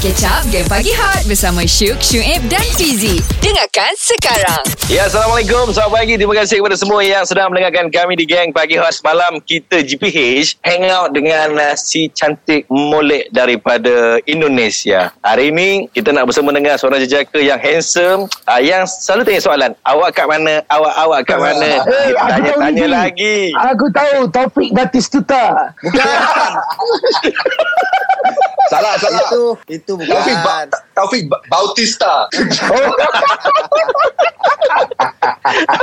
Catch 0.00 0.24
Up 0.24 0.42
Game 0.50 0.66
Pagi 0.66 0.90
Hot 0.94 1.22
Bersama 1.24 1.62
Syuk, 1.62 1.98
Syuib 1.98 2.42
dan 2.46 2.62
Fizi 2.74 3.22
Dengarkan 3.38 3.92
sekarang 3.94 4.62
Ya, 4.84 5.08
Assalamualaikum. 5.08 5.72
Selamat 5.72 5.96
pagi. 5.96 6.20
Terima 6.20 6.36
kasih 6.36 6.60
kepada 6.60 6.76
semua 6.76 7.00
yang 7.00 7.24
sedang 7.24 7.48
mendengarkan 7.48 7.88
kami 7.88 8.20
di 8.20 8.28
Gang 8.28 8.52
Pagi 8.52 8.76
Hot 8.76 8.92
Semalam. 8.92 9.40
Kita 9.40 9.80
GPH 9.80 10.60
hang 10.60 10.92
out 10.92 11.16
dengan 11.16 11.56
uh, 11.56 11.72
si 11.72 12.12
cantik 12.12 12.68
molek 12.68 13.32
daripada 13.32 14.20
Indonesia. 14.28 15.08
Hari 15.24 15.48
ini 15.48 15.88
kita 15.88 16.12
nak 16.12 16.28
bersama 16.28 16.52
dengan 16.52 16.76
seorang 16.76 17.00
jejaka 17.00 17.40
yang 17.40 17.56
handsome. 17.56 18.28
Uh, 18.44 18.60
yang 18.60 18.84
selalu 18.84 19.24
tanya 19.24 19.40
soalan. 19.40 19.72
Awak 19.80 20.10
kat 20.12 20.28
mana? 20.28 20.60
Awak-awak 20.68 21.20
kat 21.24 21.38
mana? 21.40 21.64
Eh, 21.64 21.80
Kita 21.80 21.88
aku 21.88 22.12
tahu 22.12 22.28
tanya-tanya 22.28 22.84
ni. 22.84 22.92
lagi. 22.92 23.36
Aku 23.56 23.86
tahu 23.88 24.16
Taufik 24.28 24.68
Batistuta. 24.76 25.72
Salah, 28.74 28.94
salah. 28.98 29.28
Itu 29.30 29.44
itu 29.70 29.92
bukan. 29.94 30.10
Taufik, 30.10 30.38
ba- 30.42 30.66
Taufik 30.94 31.24
ba- 31.30 31.42
Bautista. 31.46 32.26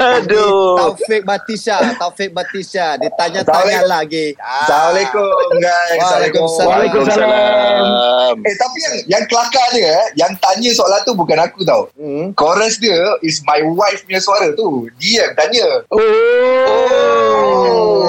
Aduh. 0.01 0.75
Taufik 0.77 1.23
Batisha, 1.23 1.77
Taufik 1.95 2.33
Batisha. 2.33 2.97
Ditanya-tanya 2.97 3.85
lagi. 3.87 4.35
Ah. 4.37 4.65
Assalamualaikum, 4.65 5.23
guys. 5.61 5.99
Waalaikumsalam. 6.01 6.67
Waalaikumsalam. 6.67 8.35
Eh, 8.41 8.55
tapi 8.57 8.77
yang 8.81 8.95
yang 9.07 9.23
kelakar 9.27 9.67
dia, 9.71 9.87
eh, 9.87 10.05
yang 10.17 10.33
tanya 10.41 10.71
soalan 10.73 10.99
tu 11.05 11.13
bukan 11.13 11.39
aku 11.39 11.63
tau. 11.63 11.87
Hmm. 11.95 12.33
Chorus 12.35 12.75
dia 12.81 12.97
is 13.21 13.39
my 13.45 13.61
wife 13.63 14.03
punya 14.03 14.19
suara 14.19 14.51
tu. 14.51 14.89
Dia 14.99 15.29
yang 15.29 15.35
tanya. 15.37 15.67
Oh. 15.87 16.01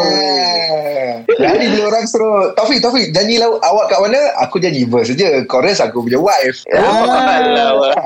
Eh. 0.03 0.42
Jadi 1.25 1.65
bila 1.69 1.85
orang 1.89 2.05
suruh 2.05 2.53
Taufik, 2.53 2.79
Taufik 2.79 3.11
Nyanyi 3.11 3.37
lah 3.37 3.51
awak 3.61 3.87
kat 3.87 3.99
mana 3.99 4.19
Aku 4.41 4.57
nyanyi 4.57 4.85
verse 4.85 5.13
je 5.13 5.25
Chorus 5.45 5.79
aku 5.79 6.03
punya 6.03 6.17
wife 6.17 6.63
Alamak. 6.69 7.95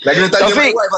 Lagi 0.00 0.16
nak 0.18 0.30
tanya 0.30 0.44
Taufik. 0.46 0.72
wife 0.72 0.92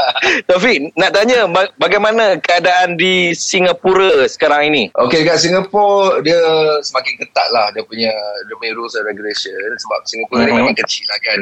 Taufik, 0.48 0.78
nak 0.94 1.10
tanya 1.10 1.38
ba- 1.46 1.72
bagaimana 1.74 2.36
keadaan 2.36 2.94
di 2.94 3.32
Singapura 3.32 4.26
sekarang 4.26 4.68
ini? 4.68 4.92
Okay 4.94 5.24
dekat 5.24 5.40
Singapura 5.40 6.20
Dia 6.20 6.40
semakin 6.80 7.14
ketat 7.18 7.48
lah 7.50 7.72
Dia 7.72 7.80
punya 7.82 8.12
Dia 8.44 8.54
punya 8.54 8.72
rules 8.72 8.92
and 8.94 9.06
regulation 9.06 9.56
Sebab 9.78 10.00
Singapura 10.04 10.40
Mhm. 10.40 10.46
ni 10.46 10.52
memang 10.54 10.76
kecil 10.76 11.04
lah 11.06 11.18
kan 11.18 11.38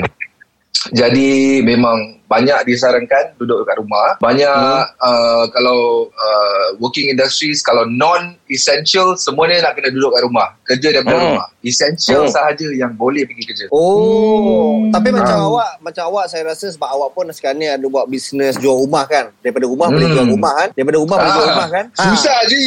jadi 0.90 1.30
memang 1.62 2.18
banyak 2.26 2.64
disarankan 2.64 3.36
duduk 3.36 3.60
dekat 3.62 3.76
rumah. 3.76 4.16
Banyak 4.16 4.80
uh, 4.96 5.44
kalau 5.52 6.08
uh, 6.08 6.66
working 6.80 7.06
industries 7.06 7.60
kalau 7.60 7.84
non 7.84 8.40
essential 8.48 9.12
semuanya 9.14 9.68
nak 9.68 9.76
kena 9.76 9.92
duduk 9.92 10.16
kat 10.16 10.24
rumah. 10.24 10.48
Kerja 10.64 10.88
daripada 10.90 11.12
Hmm. 11.12 11.28
rumah. 11.30 11.48
Essential 11.60 12.24
Hmm. 12.24 12.32
sahaja 12.32 12.66
yang 12.72 12.96
boleh 12.96 13.22
pergi 13.22 13.44
kerja. 13.44 13.64
Oh, 13.68 14.88
tapi 14.88 15.12
macam 15.12 15.36
Ah. 15.36 15.44
awak, 15.44 15.70
macam 15.78 16.02
awak 16.08 16.24
saya 16.26 16.48
rasa 16.48 16.72
sebab 16.72 16.88
awak 16.88 17.12
pun 17.12 17.28
sekarang 17.30 17.60
ni 17.60 17.68
ada 17.68 17.84
buat 17.84 18.08
bisnes 18.08 18.56
jual 18.56 18.80
rumah 18.80 19.04
kan. 19.04 19.28
Daripada 19.38 19.68
rumah 19.68 19.92
boleh 19.92 20.08
Hmm. 20.08 20.16
jual 20.16 20.26
rumah 20.32 20.52
kan. 20.56 20.68
Daripada 20.72 20.98
rumah 20.98 21.16
boleh 21.18 21.30
jual 21.30 21.44
Ah, 21.44 21.52
rumah 21.52 21.68
kan. 21.68 21.84
Susah 21.94 22.38
je. 22.48 22.62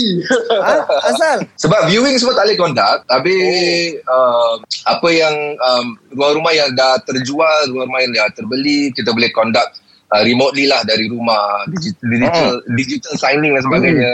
Ha? 0.56 0.74
Asal? 1.10 1.38
Sebab 1.66 1.90
viewing 1.90 2.16
semua 2.16 2.38
tak 2.38 2.46
boleh 2.46 2.60
conduct. 2.60 3.02
Habis 3.10 3.42
uh, 4.06 4.54
apa 4.86 5.08
yang 5.10 5.34
um, 5.60 5.86
rumah-rumah 6.14 6.54
yang 6.54 6.70
dah 6.72 7.02
terjual, 7.02 7.66
rumah-rumah 7.96 8.28
yang 8.28 8.34
terbeli, 8.36 8.92
kita 8.92 9.10
boleh 9.16 9.32
conduct 9.32 9.80
uh, 10.12 10.22
remotely 10.24 10.68
lah 10.68 10.84
dari 10.84 11.08
rumah, 11.08 11.64
digital 11.72 12.04
digital, 12.12 12.52
digital 12.76 13.14
signing 13.16 13.56
dan 13.56 13.64
sebagainya. 13.64 14.14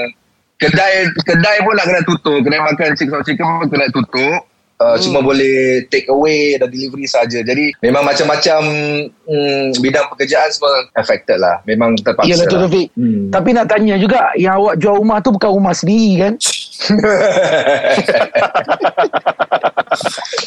Kedai 0.61 1.09
kedai 1.25 1.57
pun 1.65 1.73
nak 1.73 1.85
kena 1.89 2.01
tutup, 2.05 2.39
kedai 2.45 2.61
makan 2.61 2.93
chicken 2.93 3.21
chicken 3.25 3.45
pun 3.45 3.67
kena 3.69 3.89
tutup. 3.89 4.45
Uh, 4.81 4.97
Hmm. 4.97 5.01
Cuma 5.05 5.21
boleh 5.21 5.85
take 5.93 6.09
away 6.09 6.57
dan 6.57 6.65
delivery 6.65 7.05
saja. 7.05 7.45
Jadi 7.45 7.69
memang 7.85 8.01
macam-macam 8.01 8.65
mm, 9.29 9.77
bidang 9.77 10.09
pekerjaan 10.09 10.49
semua 10.49 10.89
affected 10.97 11.37
lah. 11.37 11.61
Memang 11.69 11.93
terpaksa. 12.01 12.25
Yalah 12.25 12.45
tu 12.49 12.57
lah. 12.57 12.69
Hmm. 12.97 13.29
Tapi 13.29 13.49
nak 13.53 13.69
tanya 13.69 14.01
juga 14.01 14.33
yang 14.33 14.57
awak 14.57 14.81
jual 14.81 14.97
rumah 14.97 15.21
tu 15.21 15.29
bukan 15.37 15.53
rumah 15.53 15.77
sendiri 15.77 16.25
kan? 16.25 16.33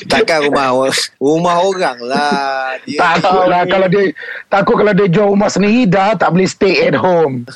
Takkan 0.08 0.48
rumah 0.48 0.72
orang- 0.72 1.10
rumah 1.20 1.56
orang 1.60 1.98
lah. 2.02 2.76
Dia 2.84 2.98
Takut 2.98 3.46
lah 3.46 3.62
kalau 3.64 3.88
dia 3.88 4.12
takut 4.48 4.76
kalau 4.80 4.92
dia 4.92 5.06
jual 5.06 5.28
rumah 5.30 5.48
sendiri 5.48 5.86
dah 5.86 6.14
tak 6.16 6.32
boleh 6.32 6.48
stay 6.48 6.88
at 6.88 6.96
home. 6.96 7.44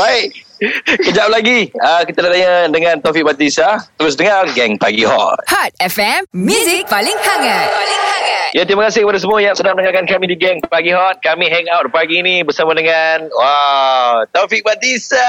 Baik. 0.00 0.49
Kejap 1.08 1.28
lagi 1.32 1.72
uh, 1.72 2.02
kita 2.04 2.20
nak 2.20 2.30
tanya 2.36 2.52
dengan 2.68 2.94
Taufik 3.00 3.24
Batisa. 3.24 3.80
Terus 3.96 4.14
dengar 4.16 4.44
Gang 4.52 4.76
Pagi 4.76 5.08
Hot. 5.08 5.40
Hot 5.48 5.72
FM 5.80 6.28
Music 6.36 6.84
paling 6.88 7.16
hangat 7.16 7.68
Paling 7.72 8.00
hangat 8.04 8.10
Ya, 8.50 8.66
terima 8.66 8.90
kasih 8.90 9.06
kepada 9.06 9.22
semua 9.22 9.38
yang 9.38 9.54
sedang 9.54 9.78
mendengarkan 9.78 10.10
kami 10.10 10.26
di 10.26 10.34
Gang 10.34 10.58
Pagi 10.66 10.90
Hot. 10.90 11.22
Kami 11.22 11.46
hang 11.46 11.70
out 11.70 11.86
pagi 11.94 12.18
ini 12.18 12.42
bersama 12.42 12.74
dengan 12.74 13.30
wow, 13.30 14.26
Taufik 14.34 14.66
Batisa 14.66 15.22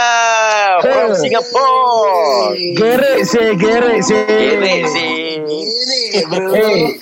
from 0.82 1.14
Hey. 1.14 1.30
Singapore. 1.30 2.58
Gerek 2.82 3.22
se, 3.22 3.44
gerek 3.62 4.02
se. 4.02 4.18
Ini 4.26 4.76
sih. 4.90 5.14
Hey, 6.18 6.98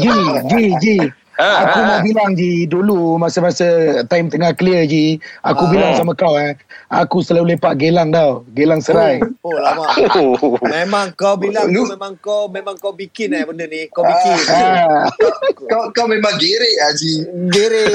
Ji, 0.00 0.16
Ji, 0.48 0.62
Ji. 0.80 0.96
Ha, 1.34 1.50
Aku 1.64 1.78
ha. 1.78 1.86
mau 1.88 1.98
bilang 2.00 2.30
Ji 2.32 2.64
Dulu 2.64 3.16
masa-masa 3.16 3.66
Time 4.04 4.26
tengah 4.28 4.52
clear 4.52 4.84
Ji 4.84 5.18
Aku 5.42 5.66
Ah. 5.66 5.68
bilang 5.68 5.90
sama 5.92 6.12
kau 6.12 6.34
eh 6.34 6.54
Aku 6.88 7.20
selalu 7.20 7.52
lepak 7.52 7.74
gelang 7.76 8.08
tau 8.08 8.46
Gelang 8.52 8.78
serai 8.78 9.18
Oh 9.40 9.50
lama. 9.52 9.90
Oh. 10.14 10.54
Memang 10.74 11.10
kau 11.12 11.34
bilang 11.34 11.66
tu 11.66 11.74
Lu- 11.76 11.90
memang 11.90 12.14
kau 12.18 12.46
memang 12.46 12.76
kau 12.76 12.92
bikin 12.92 13.30
eh 13.30 13.42
benda 13.42 13.66
ni. 13.66 13.86
Kau 13.88 14.00
bikin. 14.00 14.36
Ah. 14.48 15.04
kau, 15.70 15.90
kau 15.90 16.06
memang 16.06 16.32
gerek 16.34 16.74
Haji. 16.80 17.14
Diri. 17.50 17.82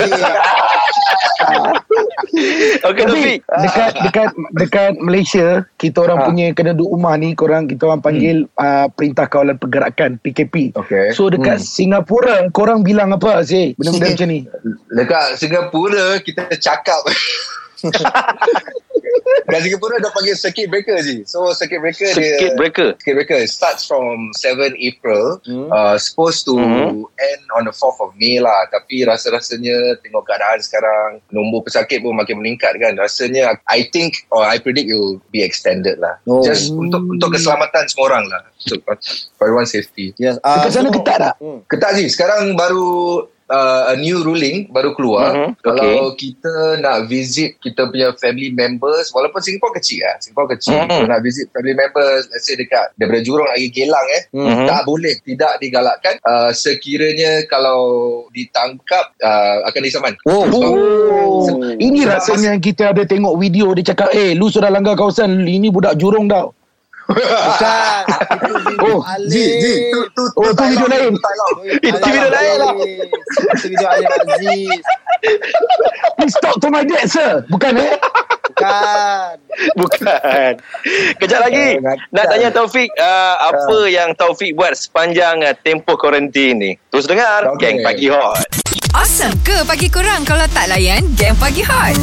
Okey 2.81 3.03
Tapi 3.03 3.19
Taufik. 3.21 3.39
dekat 3.57 3.91
dekat 4.01 4.29
dekat 4.53 4.93
Malaysia 4.97 5.47
kita 5.75 5.97
orang 6.01 6.17
Ah. 6.17 6.25
punya 6.25 6.47
kena 6.51 6.71
duduk 6.71 6.91
rumah 6.91 7.15
ni 7.15 7.33
korang 7.33 7.65
kita 7.65 7.85
orang 7.85 8.01
panggil 8.01 8.37
uh, 8.55 8.87
perintah 8.89 9.25
kawalan 9.25 9.55
pergerakan 9.55 10.19
PKP. 10.19 10.75
Okay. 10.75 11.11
So 11.11 11.27
dekat 11.27 11.59
Singapura 11.59 12.47
korang 12.49 12.81
bilang 12.81 13.11
apa 13.11 13.28
sih 13.45 13.65
benda-benda 13.77 14.07
macam 14.13 14.27
ni? 14.29 14.39
Dekat 14.91 15.25
Singapura 15.37 16.05
kita 16.21 16.43
cakap 16.57 17.01
Dekat 19.41 19.61
Singapura 19.61 19.95
dah 19.97 20.09
panggil 20.09 20.33
circuit 20.33 20.67
breaker 20.67 20.97
je. 20.99 21.21
So 21.23 21.49
circuit 21.51 21.79
breaker 21.79 22.05
dia 22.07 22.15
Circuit 22.15 22.53
breaker. 22.53 22.89
Circuit 22.95 23.15
breaker 23.17 23.39
starts 23.45 23.83
from 23.83 24.29
7 24.35 24.55
April 24.75 25.41
Hmm. 25.41 25.67
uh, 25.67 25.95
supposed 25.95 26.43
to 26.43 26.53
Hmm. 26.53 27.05
end 27.07 27.41
on 27.51 27.63
the 27.63 27.71
4th 27.71 27.99
of 27.99 28.13
May 28.15 28.37
lah 28.37 28.67
tapi 28.67 29.01
rasa-rasanya 29.03 29.73
tengok 29.99 30.23
keadaan 30.23 30.59
sekarang 30.59 31.09
nombor 31.29 31.63
pesakit 31.63 31.99
pun 31.99 32.13
makin 32.13 32.37
meningkat 32.37 32.75
kan 32.75 32.93
rasanya 32.93 33.57
I 33.65 33.87
think 33.87 34.13
or 34.29 34.41
I 34.41 34.57
predict 34.57 34.87
it 34.87 34.95
will 34.95 35.21
be 35.27 35.41
extended 35.41 35.97
lah 35.97 36.17
Oh. 36.23 36.41
just 36.41 36.69
untuk 36.69 37.01
untuk 37.03 37.33
keselamatan 37.33 37.85
semua 37.85 38.05
orang 38.09 38.25
lah 38.27 38.41
untuk, 38.59 38.81
for 39.33 39.45
everyone's 39.45 39.69
safety 39.69 40.11
Yes. 40.15 40.37
ah, 40.41 40.61
Dekat 40.61 40.71
sana 40.73 40.87
so- 40.87 40.95
ketat 40.95 41.17
tak? 41.19 41.33
Hmm. 41.37 41.59
Ketat 41.65 41.91
je 41.95 42.05
Sekarang 42.09 42.53
baru 42.53 43.25
uh, 43.49 43.89
A 43.89 43.97
new 43.97 44.21
ruling 44.21 44.69
Baru 44.69 44.93
keluar 44.93 45.29
Mhm, 45.29 45.49
Kalau 45.59 46.13
kita 46.13 46.77
nak 46.77 47.05
visit 47.05 47.57
Kita 47.57 47.89
punya 47.89 48.13
family 48.15 48.49
members 48.49 49.09
Walaupun 49.09 49.41
Singapore 49.41 49.75
kecil 49.75 50.01
lah 50.01 50.15
Singapore 50.17 50.55
kecil 50.55 50.77
Mhm. 50.77 50.87
Kita 50.87 51.05
nak 51.05 51.21
visit 51.21 51.45
family 51.49 51.73
members 51.73 52.29
Let's 52.29 52.45
say 52.45 52.55
dekat 52.55 52.93
Daripada 52.95 53.21
Jurong 53.21 53.49
pergi 53.49 53.69
Gelang 53.69 54.07
eh 54.07 54.21
Mhm. 54.31 54.65
Tak 54.65 54.81
boleh 54.85 55.13
Tidak 55.19 55.53
digalakkan 55.57 56.15
uh, 56.23 56.49
Sekiranya 56.49 57.43
Kalau 57.45 57.81
ditangkap 58.29 59.11
uh, 59.19 59.65
Akan 59.65 59.81
disaman 59.81 60.13
Oh. 60.23 60.45
Oh, 60.45 61.41
Sebab- 61.41 61.79
ini 61.79 62.03
rasanya 62.03 62.59
kita 62.59 62.91
ada 62.91 63.03
tengok 63.03 63.39
video 63.39 63.71
dia 63.71 63.93
cakap, 63.93 64.11
"Eh, 64.11 64.35
lu 64.35 64.47
sudah 64.47 64.67
langgar 64.67 64.93
kawasan, 64.93 65.41
ini 65.41 65.71
budak 65.71 65.95
jurong 65.95 66.27
tau." 66.27 66.51
Bukan. 67.09 68.03
Video 68.69 68.85
Oh. 68.85 68.99
Ji, 69.25 69.43
Ji 69.59 69.73
tu, 69.89 70.01
tu, 70.13 70.23
Oh, 70.37 70.53
tu 70.53 70.63
video 70.69 70.87
lain. 70.87 71.11
Tu. 71.17 71.89
Itu 71.89 71.97
video 72.05 72.29
lain 72.29 72.55
lah. 72.61 72.73
Itu 72.77 73.65
video 73.65 73.87
Alif 73.89 74.09
Aziz. 74.29 74.83
Please 76.15 76.37
talk 76.39 76.55
to 76.61 76.67
my 76.69 76.85
dad, 76.85 77.09
sir. 77.09 77.43
Bukan 77.49 77.81
eh? 77.81 77.97
Bukan. 78.53 79.33
Bukan. 79.79 80.51
Kejap 81.19 81.39
lagi 81.43 81.79
nak 82.11 82.25
tanya 82.27 82.49
Taufik 82.51 82.91
uh, 82.99 83.35
apa 83.51 83.77
yang 83.87 84.13
Taufik 84.15 84.53
buat 84.55 84.75
sepanjang 84.75 85.43
uh, 85.43 85.55
tempoh 85.63 85.95
kuarantin 85.97 86.59
ni. 86.59 86.71
Terus 86.91 87.07
dengar 87.07 87.55
Okey. 87.55 87.59
Gang 87.59 87.77
Pagi 87.81 88.07
Hot. 88.11 88.45
Awesome 88.89 89.37
ke 89.45 89.61
pagi 89.69 89.85
korang 89.85 90.25
Kalau 90.25 90.49
tak 90.49 90.65
layan 90.65 91.05
Game 91.13 91.37
Pagi 91.37 91.61
Hot 91.61 91.93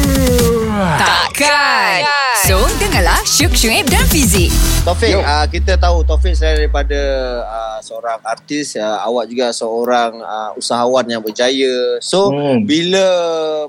Takkan. 0.77 2.05
So, 2.45 2.61
dengarlah 2.77 3.25
Syuk 3.25 3.57
Syuib 3.57 3.89
dan 3.89 4.05
Fizik. 4.07 4.53
Taufik, 4.85 5.19
uh, 5.19 5.49
kita 5.49 5.75
tahu 5.75 6.05
Taufik 6.05 6.37
selain 6.37 6.63
daripada 6.63 7.01
uh, 7.43 7.79
seorang 7.81 8.21
artis, 8.23 8.77
uh, 8.77 9.03
awak 9.03 9.27
juga 9.27 9.51
seorang 9.51 10.21
uh, 10.21 10.53
usahawan 10.55 11.09
yang 11.09 11.19
berjaya. 11.19 11.97
So, 11.99 12.29
Hmm. 12.29 12.63
bila 12.63 13.09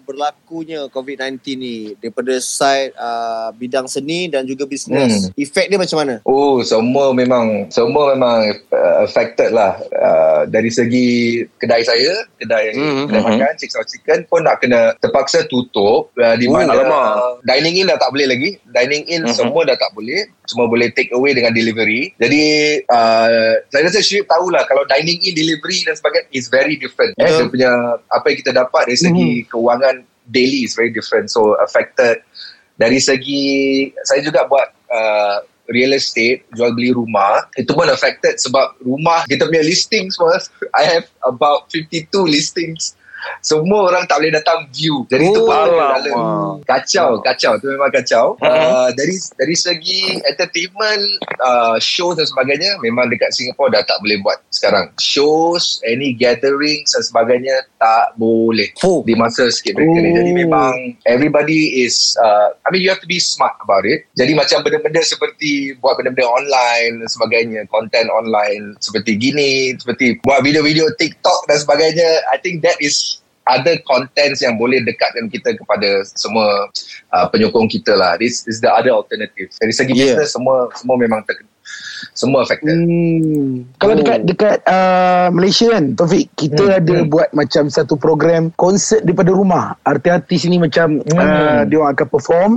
berlakunya 0.03 0.85
COVID-19 0.91 1.37
ni 1.55 1.75
daripada 1.95 2.35
side 2.37 2.91
uh, 2.93 3.49
bidang 3.55 3.87
seni 3.87 4.27
dan 4.27 4.43
juga 4.43 4.67
bisnes, 4.67 5.31
Hmm. 5.31 5.33
efek 5.33 5.71
dia 5.71 5.79
macam 5.79 5.97
mana? 5.97 6.13
Oh, 6.21 6.59
semua 6.61 7.15
memang 7.15 7.71
semua 7.71 8.11
memang 8.11 8.51
uh, 8.67 8.95
affected 9.01 9.55
lah. 9.55 9.79
Uh, 9.89 10.43
dari 10.45 10.69
segi 10.69 11.07
kedai 11.55 11.81
saya, 11.81 12.13
kedai 12.35 12.75
Hmm, 12.75 13.07
kedai 13.07 13.21
hmm, 13.23 13.29
makan, 13.31 13.53
Chicks 13.55 13.73
or 13.73 13.87
Chicken 13.87 14.27
pun 14.27 14.43
nak 14.43 14.59
kena 14.59 14.91
terpaksa 14.99 15.47
tutup. 15.47 16.11
Uh, 16.13 16.35
di 16.35 16.45
Oh, 16.45 16.53
mana 16.53 16.73
alamak. 16.73 16.96
Uh, 16.97 17.31
dining 17.45 17.77
in 17.77 17.85
dah 17.85 17.95
tak 18.01 18.09
boleh 18.09 18.27
lagi. 18.27 18.49
Dining 18.65 19.03
in 19.05 19.21
Mhm. 19.29 19.35
semua 19.37 19.61
dah 19.63 19.77
tak 19.77 19.93
boleh. 19.93 20.25
Cuma 20.49 20.65
boleh 20.65 20.89
take 20.91 21.13
away 21.13 21.37
dengan 21.37 21.53
delivery. 21.53 22.11
Jadi 22.17 22.43
uh, 22.89 23.53
saya 23.69 23.81
rasa 23.85 24.01
Syed 24.01 24.25
tahulah 24.25 24.65
kalau 24.65 24.83
dining 24.89 25.21
in, 25.21 25.33
delivery 25.37 25.85
dan 25.85 25.93
sebagainya 25.95 26.27
is 26.33 26.49
very 26.49 26.75
different. 26.75 27.13
Eh, 27.15 27.29
dia 27.29 27.45
punya 27.45 27.71
apa 28.09 28.25
yang 28.33 28.37
kita 28.41 28.51
dapat 28.51 28.89
dari 28.89 28.99
segi 28.99 29.29
kewangan 29.47 30.01
daily 30.27 30.65
is 30.65 30.73
very 30.73 30.89
different. 30.89 31.29
So 31.29 31.53
affected 31.61 32.25
dari 32.75 32.97
segi 32.97 33.45
saya 34.03 34.25
juga 34.25 34.49
buat 34.49 34.67
uh, 34.89 35.45
real 35.67 35.93
estate 35.93 36.47
jual 36.55 36.71
beli 36.73 36.95
rumah 36.95 37.43
itu 37.59 37.75
pun 37.75 37.87
affected 37.91 38.39
sebab 38.39 38.79
rumah 38.81 39.27
kita 39.27 39.45
punya 39.45 39.63
listing 39.63 40.07
semua 40.07 40.39
I 40.73 40.83
have 40.87 41.07
about 41.27 41.67
52 41.69 42.07
listings 42.23 42.95
semua 43.41 43.91
orang 43.91 44.03
tak 44.05 44.21
boleh 44.21 44.33
datang 44.33 44.67
view 44.73 45.05
jadi 45.07 45.25
itu 45.29 45.41
pun 45.43 45.53
alamak. 45.53 46.03
dalam 46.03 46.17
kacau 46.65 47.09
kacau 47.21 47.51
tu 47.61 47.67
memang 47.71 47.91
kacau 47.93 48.35
uh, 48.43 48.89
dari 48.93 49.15
dari 49.37 49.55
segi 49.55 50.19
entertainment 50.25 51.03
uh, 51.41 51.77
shows 51.79 52.17
dan 52.17 52.27
sebagainya 52.27 52.77
memang 52.81 53.07
dekat 53.07 53.31
Singapore 53.31 53.71
dah 53.71 53.83
tak 53.85 53.99
boleh 54.03 54.19
buat 54.21 54.37
sekarang 54.51 54.91
shows 54.99 55.79
any 55.85 56.11
gatherings 56.11 56.91
dan 56.91 57.03
sebagainya 57.05 57.55
tak 57.77 58.17
boleh 58.19 58.73
Fuh. 58.81 59.05
di 59.05 59.13
masa 59.13 59.47
skit 59.53 59.77
breaker 59.77 60.01
ni. 60.01 60.11
Jadi 60.17 60.31
memang 60.33 60.73
everybody 61.05 61.85
is 61.85 62.17
uh, 62.19 62.51
I 62.65 62.73
mean 62.73 62.83
you 62.83 62.91
have 62.91 63.01
to 63.03 63.09
be 63.09 63.21
smart 63.21 63.55
about 63.61 63.85
it. 63.85 64.09
Jadi 64.17 64.33
macam 64.33 64.65
benda-benda 64.65 65.01
seperti 65.05 65.77
buat 65.79 65.95
benda-benda 66.01 66.27
online 66.27 67.05
dan 67.05 67.09
sebagainya, 67.09 67.61
content 67.69 68.09
online 68.09 68.75
seperti 68.81 69.15
gini, 69.15 69.77
seperti 69.77 70.19
buat 70.25 70.41
video-video 70.41 70.91
TikTok 70.97 71.47
dan 71.47 71.57
sebagainya. 71.61 72.27
I 72.33 72.41
think 72.41 72.65
that 72.65 72.81
is 72.83 73.06
other 73.47 73.79
contents 73.83 74.43
yang 74.43 74.59
boleh 74.59 74.83
dekatkan 74.83 75.31
kita 75.31 75.55
kepada 75.55 76.03
semua 76.13 76.67
uh, 77.15 77.25
penyokong 77.31 77.71
kita 77.71 77.95
lah. 77.95 78.19
This 78.19 78.43
is 78.45 78.59
the 78.59 78.69
other 78.69 78.91
alternative. 78.91 79.49
Dari 79.55 79.73
segi 79.73 79.93
Yeah. 79.95 80.13
business 80.13 80.35
semua 80.35 80.69
semua 80.75 80.95
memang 80.99 81.23
ter, 81.23 81.41
semua 82.13 82.45
affected. 82.45 82.75
Hmm. 82.75 83.67
Kalau 83.81 83.93
Oh. 83.95 83.99
dekat 83.99 84.19
dekat 84.23 84.57
uh, 84.63 85.27
Malaysia 85.33 85.67
kan 85.73 85.95
Taufik 85.97 86.29
kita 86.37 86.63
Hmm, 86.63 86.79
ada 86.79 86.95
hmm. 87.03 87.09
buat 87.11 87.29
macam 87.33 87.67
satu 87.67 87.99
program 87.99 88.53
konsert 88.55 89.03
daripada 89.03 89.33
rumah. 89.33 89.75
Artis-artis 89.83 90.47
ni 90.47 90.61
macam 90.61 91.01
Hmm. 91.01 91.17
uh, 91.17 91.61
dia 91.67 91.77
orang 91.81 91.95
akan 91.97 92.07
perform 92.07 92.51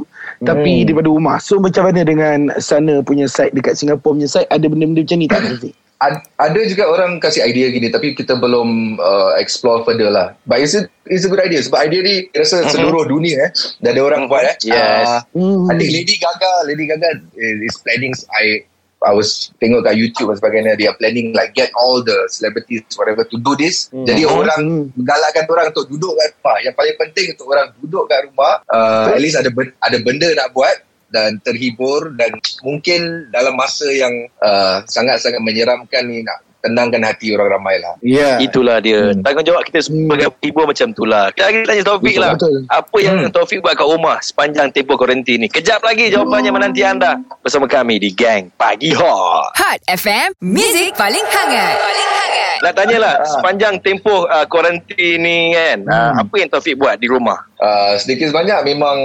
tapi 0.44 0.82
Hmm. 0.82 0.84
daripada 0.86 1.08
rumah. 1.10 1.36
So 1.42 1.58
macam 1.58 1.88
mana 1.90 2.04
dengan 2.04 2.38
sana 2.60 3.00
punya 3.02 3.26
site 3.26 3.56
dekat 3.56 3.74
Singapore 3.74 4.14
punya 4.14 4.28
site 4.28 4.48
ada 4.48 4.66
benda-benda 4.68 5.02
macam 5.02 5.18
ni 5.18 5.26
tak 5.26 5.40
Taufik? 5.42 5.74
Ad- 6.00 6.24
ada 6.40 6.60
juga 6.64 6.88
orang 6.88 7.20
kasih 7.20 7.44
idea 7.44 7.68
gini 7.68 7.92
tapi 7.92 8.16
kita 8.16 8.32
belum 8.32 8.96
uh, 8.96 9.36
explore 9.36 9.84
further 9.84 10.08
lah. 10.08 10.32
But 10.48 10.64
it's 10.64 10.72
a, 10.72 10.88
it's 11.04 11.24
a 11.24 11.30
good 11.30 11.44
idea 11.44 11.60
sebab 11.60 11.76
idea 11.76 12.00
ni 12.00 12.14
rasa 12.32 12.64
seluruh 12.72 13.04
dunia 13.04 13.36
eh 13.36 13.50
dah 13.84 13.92
ada 13.92 14.00
orang 14.00 14.24
buat 14.24 14.48
eh. 14.48 14.56
Yes. 14.64 15.04
Uh, 15.04 15.20
Hmm. 15.36 15.68
I 15.68 15.76
think 15.76 15.92
Lady 15.92 16.16
Gaga, 16.16 16.52
Lady 16.64 16.88
Gaga 16.88 17.20
is 17.36 17.76
planning 17.84 18.16
I 18.32 18.64
I 19.00 19.16
was 19.16 19.48
tengok 19.56 19.88
kat 19.88 19.96
YouTube 19.96 20.28
dan 20.28 20.36
sebagainya 20.40 20.72
dia 20.76 20.92
planning 20.96 21.32
like 21.32 21.52
get 21.52 21.72
all 21.72 22.00
the 22.00 22.28
celebrities 22.28 22.84
whatever 22.96 23.24
to 23.24 23.36
do 23.36 23.52
this. 23.56 23.88
Hmm. 23.88 24.04
Jadi 24.04 24.24
orang 24.24 24.92
galakkan 25.04 25.48
orang 25.48 25.72
untuk 25.72 25.88
duduk 25.88 26.16
kat 26.16 26.36
rumah. 26.36 26.56
Yang 26.60 26.74
paling 26.80 26.96
penting 26.96 27.26
untuk 27.36 27.46
orang 27.48 27.66
duduk 27.76 28.04
kat 28.08 28.20
rumah 28.28 28.64
uh, 28.68 29.12
at 29.12 29.20
least 29.20 29.36
ada 29.36 29.48
ben- 29.48 29.76
ada 29.80 29.96
benda 30.00 30.28
nak 30.32 30.52
buat 30.52 30.80
dan 31.10 31.42
terhibur 31.42 32.14
dan 32.14 32.34
mungkin 32.62 33.30
dalam 33.30 33.54
masa 33.54 33.86
yang 33.90 34.12
uh, 34.40 34.80
sangat-sangat 34.86 35.42
menyeramkan 35.42 36.06
ni 36.06 36.22
nak 36.22 36.40
tenangkan 36.60 37.00
hati 37.00 37.32
orang 37.32 37.56
ramai 37.56 37.80
lah. 37.80 37.96
Ya. 38.04 38.36
Itulah 38.36 38.84
dia. 38.84 39.16
Tanggungjawab 39.16 39.64
kita 39.64 39.80
sebagai 39.80 40.28
ibu 40.44 40.60
macam 40.60 40.92
itulah. 40.92 41.32
Kita 41.32 41.48
lagi 41.48 41.58
tanya 41.64 41.82
Taufik 41.88 42.12
Betul, 42.12 42.20
lah. 42.20 42.32
betul. 42.36 42.54
Apa 42.68 42.96
yang 43.00 43.16
Hmm. 43.16 43.32
Taufik 43.32 43.58
buat 43.64 43.72
kat 43.72 43.88
rumah 43.88 44.16
sepanjang 44.20 44.68
tempoh 44.68 45.00
kuarantin 45.00 45.40
ni? 45.40 45.48
Kejap 45.48 45.80
lagi 45.80 46.12
jawapannya 46.12 46.52
menanti 46.52 46.84
anda 46.84 47.16
bersama 47.40 47.64
kami 47.64 47.96
di 47.96 48.12
Gang 48.12 48.52
Pagi 48.60 48.92
Hot. 48.92 49.56
Hot 49.56 49.80
FM, 49.88 50.36
Music 50.44 50.92
paling 51.00 51.24
hangat. 51.24 51.74
Paling 51.80 52.10
hangat. 52.12 52.56
Nak 52.60 52.74
tanyalah 52.76 53.14
sepanjang 53.24 53.80
tempoh 53.80 54.28
uh, 54.28 54.44
kuarantin 54.44 55.16
ni 55.16 55.56
kan, 55.56 55.80
uh, 55.88 56.12
apa 56.20 56.34
yang 56.36 56.52
Taufik 56.52 56.76
buat 56.76 57.00
di 57.00 57.08
rumah? 57.08 57.40
Uh, 57.56 57.96
sedikit 57.96 58.28
sebanyak 58.28 58.68
memang 58.68 58.96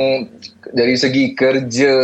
dari 0.75 0.99
segi 0.99 1.31
kerja 1.31 1.95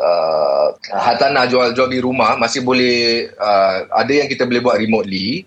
uh, 0.00 0.68
hartanah 0.88 1.44
jual 1.44 1.76
jual 1.76 1.88
di 1.92 2.00
rumah 2.00 2.40
masih 2.40 2.64
boleh 2.64 3.28
uh, 3.36 3.84
ada 3.92 4.24
yang 4.24 4.28
kita 4.32 4.48
boleh 4.48 4.64
buat 4.64 4.80
remotely. 4.80 5.44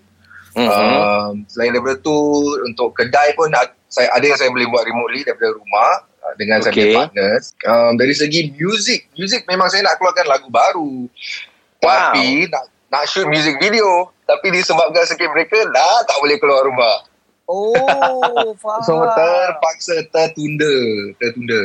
Mhm. 0.54 0.66
Uh, 0.70 1.28
selain 1.50 1.74
daripada 1.74 1.98
tu 1.98 2.14
untuk 2.62 2.94
kedai 2.94 3.34
pun 3.34 3.50
ad- 3.54 3.74
saya 3.90 4.10
ada 4.14 4.22
yang 4.22 4.38
saya 4.38 4.50
boleh 4.54 4.70
buat 4.70 4.86
remotely 4.86 5.26
daripada 5.26 5.50
rumah 5.54 5.90
uh, 6.22 6.34
dengan 6.38 6.62
saya 6.62 6.72
Okay. 6.72 6.94
punya 6.94 6.98
partners. 7.10 7.44
Um, 7.66 7.92
dari 7.98 8.14
segi 8.14 8.54
music, 8.54 9.10
music 9.18 9.42
memang 9.50 9.66
saya 9.66 9.82
nak 9.82 9.98
keluarkan 9.98 10.26
lagu 10.30 10.46
baru. 10.46 11.10
Tapi 11.82 12.46
nak 12.50 12.64
nak 12.88 13.04
shoot 13.10 13.26
music 13.28 13.58
video 13.60 14.10
tapi 14.24 14.52
disebabkan 14.52 15.08
circuit 15.08 15.32
breaker 15.32 15.62
dah 15.72 16.04
tak 16.06 16.16
boleh 16.22 16.36
keluar 16.38 16.62
rumah. 16.68 16.96
Oh, 17.48 18.52
faham. 18.62 18.82
So 18.84 19.00
terpaksa 19.00 20.04
tertunda, 20.12 20.74
tertunda. 21.16 21.62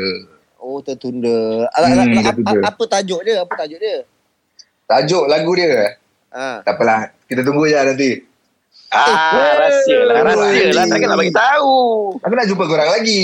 Oh, 0.63 0.79
tertunda. 0.79 1.67
Ala, 1.75 1.85
Hmm, 1.91 1.99
ala, 1.99 2.03
tertunda. 2.23 2.55
apa, 2.55 2.71
apa 2.71 2.83
tajuk 2.89 3.19
dia? 3.21 3.43
Apa 3.43 3.53
tajuk 3.59 3.75
dia? 3.77 3.97
Tajuk 4.85 5.25
lagu 5.27 5.51
dia 5.53 5.99
Ha. 6.33 6.65
Tak 6.65 6.73
apalah 6.73 7.13
Kita 7.29 7.45
tunggu 7.45 7.67
je 7.67 7.77
nanti 7.77 8.09
Ah, 8.89 9.53
rahsia 9.59 9.99
lah, 10.01 10.15
Eh, 10.15 10.23
rahsia 10.23 10.65
lah. 10.71 10.85
Takkan 10.87 11.07
nak 11.09 11.19
bagi 11.19 11.29
tahu. 11.29 11.73
Aku 12.17 12.33
nak 12.33 12.47
jumpa 12.47 12.63
korang 12.65 12.89
lagi 12.89 13.21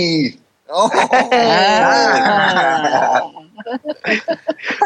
Oh. 0.69 0.85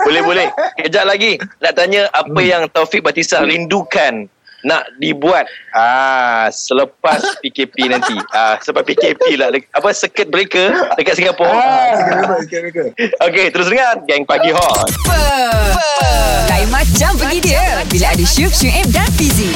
Boleh, 0.04 0.22
boleh. 0.24 0.48
Kejap 0.78 1.06
lagi. 1.06 1.36
Nak 1.60 1.74
tanya 1.74 2.08
apa 2.10 2.40
yang 2.40 2.64
Taufik 2.70 3.04
Batisa 3.04 3.44
rindukan 3.44 4.28
nak 4.64 4.88
dibuat 4.96 5.44
ah 5.72 6.48
selepas 6.48 7.20
PKP 7.42 7.88
nanti. 7.88 8.16
Ah 8.32 8.56
selepas 8.58 8.84
PKP 8.84 9.36
lah 9.36 9.52
apa 9.52 9.90
circuit 9.92 10.28
breaker 10.28 10.72
dekat 10.96 11.16
Singapura. 11.16 11.52
Ah, 11.52 12.40
mereka 12.40 12.90
Okey, 13.26 13.46
terus 13.50 13.68
dengar 13.68 14.00
Gang 14.04 14.24
Pagi 14.24 14.50
Hot. 14.50 14.88
Lain 16.46 16.68
macam 16.70 17.12
pergi 17.16 17.40
dia 17.44 17.64
bila 17.86 18.08
ada 18.10 18.24
Syuk, 18.24 18.52
Syuib 18.52 18.88
dan 18.90 19.08
Fizi. 19.12 19.52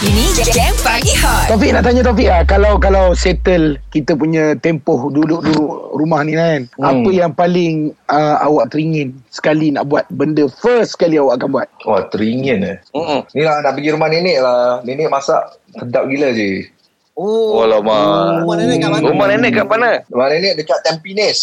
Ini 0.00 0.24
Gang 0.50 0.76
Pagi 0.78 1.14
Hot. 1.16 1.48
Taufik 1.48 1.70
nak 1.70 1.82
tanya 1.82 2.02
Taufik 2.02 2.28
ah 2.28 2.42
kalau 2.42 2.76
kalau 2.76 3.12
settle 3.12 3.80
kita 3.88 4.12
punya 4.12 4.52
tempoh 4.54 5.08
duduk-duduk 5.08 5.64
rumah 5.92 6.20
ni 6.20 6.34
kan 6.34 6.66
Hmm. 6.74 6.90
apa 7.00 7.10
yang 7.10 7.30
paling 7.30 7.74
uh, 8.08 8.36
awak 8.40 8.68
teringin 8.68 9.14
sekali 9.28 9.70
nak 9.70 9.86
buat 9.86 10.04
benda 10.10 10.44
first 10.52 10.92
sekali 10.92 11.16
awak 11.16 11.38
akan 11.38 11.48
buat 11.52 11.68
Wah 11.84 12.02
teringin 12.08 12.60
eh 12.62 12.76
Hmm. 12.90 13.22
Ni 13.30 13.40
lah 13.40 13.62
nak 13.62 13.72
pergi 13.72 13.90
rumah 13.90 14.08
nenek 14.08 14.33
lah 14.36 14.80
Nenek 14.82 15.08
masak 15.08 15.42
Sedap 15.70 16.06
gila 16.06 16.30
je 16.30 16.68
Oh. 17.14 17.62
Alamak. 17.62 18.42
Rumah 18.42 18.56
nenek 18.58 18.76
kat 18.76 18.90
mana? 18.90 19.04
Rumah 19.06 19.26
nenek 19.30 19.50
kat 19.54 19.66
mana? 19.70 19.90
Rumah 20.04 20.28
nenek 20.28 20.52
dekat 20.56 20.78
Tampines 20.82 21.40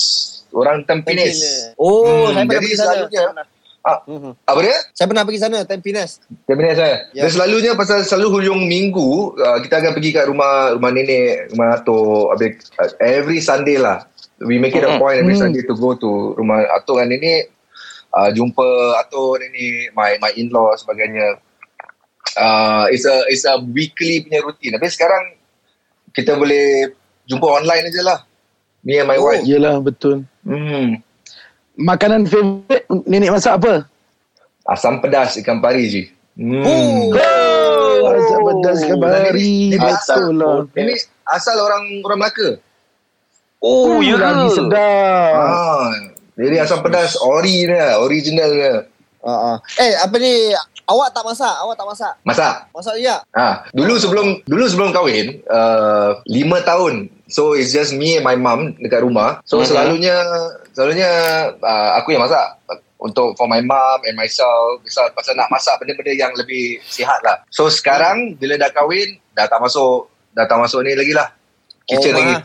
Orang 0.51 0.83
Tampines 0.83 1.39
Oh, 1.75 2.27
Hmm, 2.27 2.35
saya 2.35 2.43
pernah 2.43 2.59
pergi 2.59 2.75
sana. 2.75 2.91
selalunya- 3.07 3.47
Ah, 3.81 3.97
Mhm. 4.05 4.31
Apa 4.45 4.59
dia? 4.61 4.77
Saya 4.93 5.07
pernah 5.07 5.23
pergi 5.23 5.39
sana, 5.39 5.57
Tampines. 5.63 6.11
Tampines 6.43 6.75
eh 6.75 6.95
Ya. 7.15 7.23
Dan 7.23 7.29
selalunya 7.31 7.71
pasal 7.73 8.03
selalu 8.03 8.27
hujung 8.37 8.61
minggu 8.61 9.09
uh, 9.33 9.57
Kita 9.57 9.79
akan 9.79 9.91
pergi 9.91 10.11
kat 10.11 10.27
rumah 10.27 10.75
Rumah 10.75 10.91
nenek 10.91 11.49
Rumah 11.49 11.67
atuk 11.73 12.29
Habis, 12.29 12.51
uh, 12.75 12.91
Every 12.99 13.39
Sunday 13.39 13.79
lah 13.79 14.03
We 14.37 14.59
make 14.59 14.75
it 14.75 14.83
a 14.83 14.91
Hmm. 14.91 14.99
point 14.99 15.17
Every 15.17 15.33
Hmm. 15.33 15.47
Sunday 15.47 15.63
to 15.63 15.73
go 15.73 15.95
to 15.95 16.11
Rumah 16.35 16.67
atuk 16.73 16.99
dan 16.99 17.09
nenek 17.09 17.47
uh, 18.11 18.27
Jumpa 18.29 18.67
atuk 18.99 19.39
nenek 19.39 19.95
My 19.95 20.19
my 20.19 20.35
in-law 20.35 20.75
sebagainya 20.75 21.39
uh, 22.37 22.85
It's 22.91 23.03
a 23.07 23.25
It's 23.27 23.43
a 23.43 23.59
weekly 23.59 24.23
punya 24.23 24.43
routine 24.43 24.75
Tapi 24.77 24.87
sekarang 24.87 25.35
Kita 26.11 26.35
boleh 26.35 26.91
Jumpa 27.27 27.47
online 27.63 27.87
aja 27.87 28.01
lah 28.03 28.19
Me 28.83 28.97
and 28.97 29.07
my 29.07 29.17
Oh. 29.17 29.31
wife 29.31 29.43
Yelah 29.43 29.79
betul 29.79 30.23
hmm. 30.43 30.99
Makanan 31.79 32.27
favourite 32.27 32.85
nenek 33.07 33.31
masak 33.31 33.57
apa? 33.57 33.87
Asam 34.67 34.99
pedas 35.01 35.39
ikan 35.39 35.63
pari 35.63 35.87
je 35.87 36.03
hmm. 36.37 36.61
Oh. 36.61 37.09
Oh, 38.01 38.09
asam 38.11 38.39
pedas 38.43 38.79
kabari. 38.85 39.73
Nenek 39.73 39.97
Betul 40.03 40.33
lah. 40.37 40.57
Nenek 40.73 40.97
asal 41.29 41.55
orang 41.57 41.83
orang 42.03 42.19
Melaka 42.19 42.49
Oh, 43.61 44.01
ya 44.01 44.17
Lagi 44.17 44.57
sedap. 44.57 45.33
Ah, 45.37 45.93
jadi 46.33 46.65
asam 46.65 46.81
pedas 46.81 47.13
ori 47.21 47.69
lah, 47.69 48.01
original 48.01 48.49
dia. 48.57 48.75
Uh, 49.21 49.29
uh. 49.29 49.55
Eh, 49.77 49.93
apa 49.95 50.15
ni? 50.17 50.49
Awak 50.83 51.09
tak 51.11 51.23
masak? 51.23 51.53
Awak 51.55 51.75
tak 51.75 51.87
masak? 51.87 52.13
Masak. 52.21 52.53
Masak 52.71 52.93
dia? 52.97 53.15
Ah, 53.31 53.63
dulu 53.71 53.95
sebelum 53.95 54.41
dulu 54.43 54.65
sebelum 54.65 54.89
kahwin, 54.91 55.39
uh, 55.45 56.19
lima 56.25 56.59
tahun. 56.61 57.07
So 57.25 57.53
it's 57.53 57.69
just 57.69 57.93
me 57.93 58.17
and 58.17 58.25
my 58.25 58.35
mum 58.35 58.75
dekat 58.75 58.99
rumah. 58.99 59.39
So 59.43 59.61
Mhm. 59.61 59.67
selalunya 59.67 60.15
selalunya 60.71 61.09
uh, 61.55 61.89
aku 61.95 62.11
yang 62.11 62.21
masak 62.21 62.43
untuk 62.97 63.33
for 63.33 63.45
my 63.45 63.61
mum 63.61 63.99
and 64.03 64.13
myself 64.13 64.81
pasal, 64.83 65.07
pasal 65.13 65.33
nak 65.33 65.47
masak 65.47 65.77
benda-benda 65.77 66.11
yang 66.11 66.33
lebih 66.33 66.81
sihat 66.83 67.21
lah. 67.21 67.39
So 67.47 67.65
sekarang 67.65 68.35
bila 68.35 68.57
dah 68.57 68.69
kahwin 68.69 69.15
dah 69.31 69.45
tak 69.45 69.57
masuk 69.57 70.09
dah 70.33 70.43
tak 70.43 70.59
masuk 70.59 70.81
ni 70.81 70.91
lagi 70.91 71.13
lah. 71.13 71.29
Kitchen 71.85 72.11
Oh, 72.11 72.19
lagi. 72.19 72.35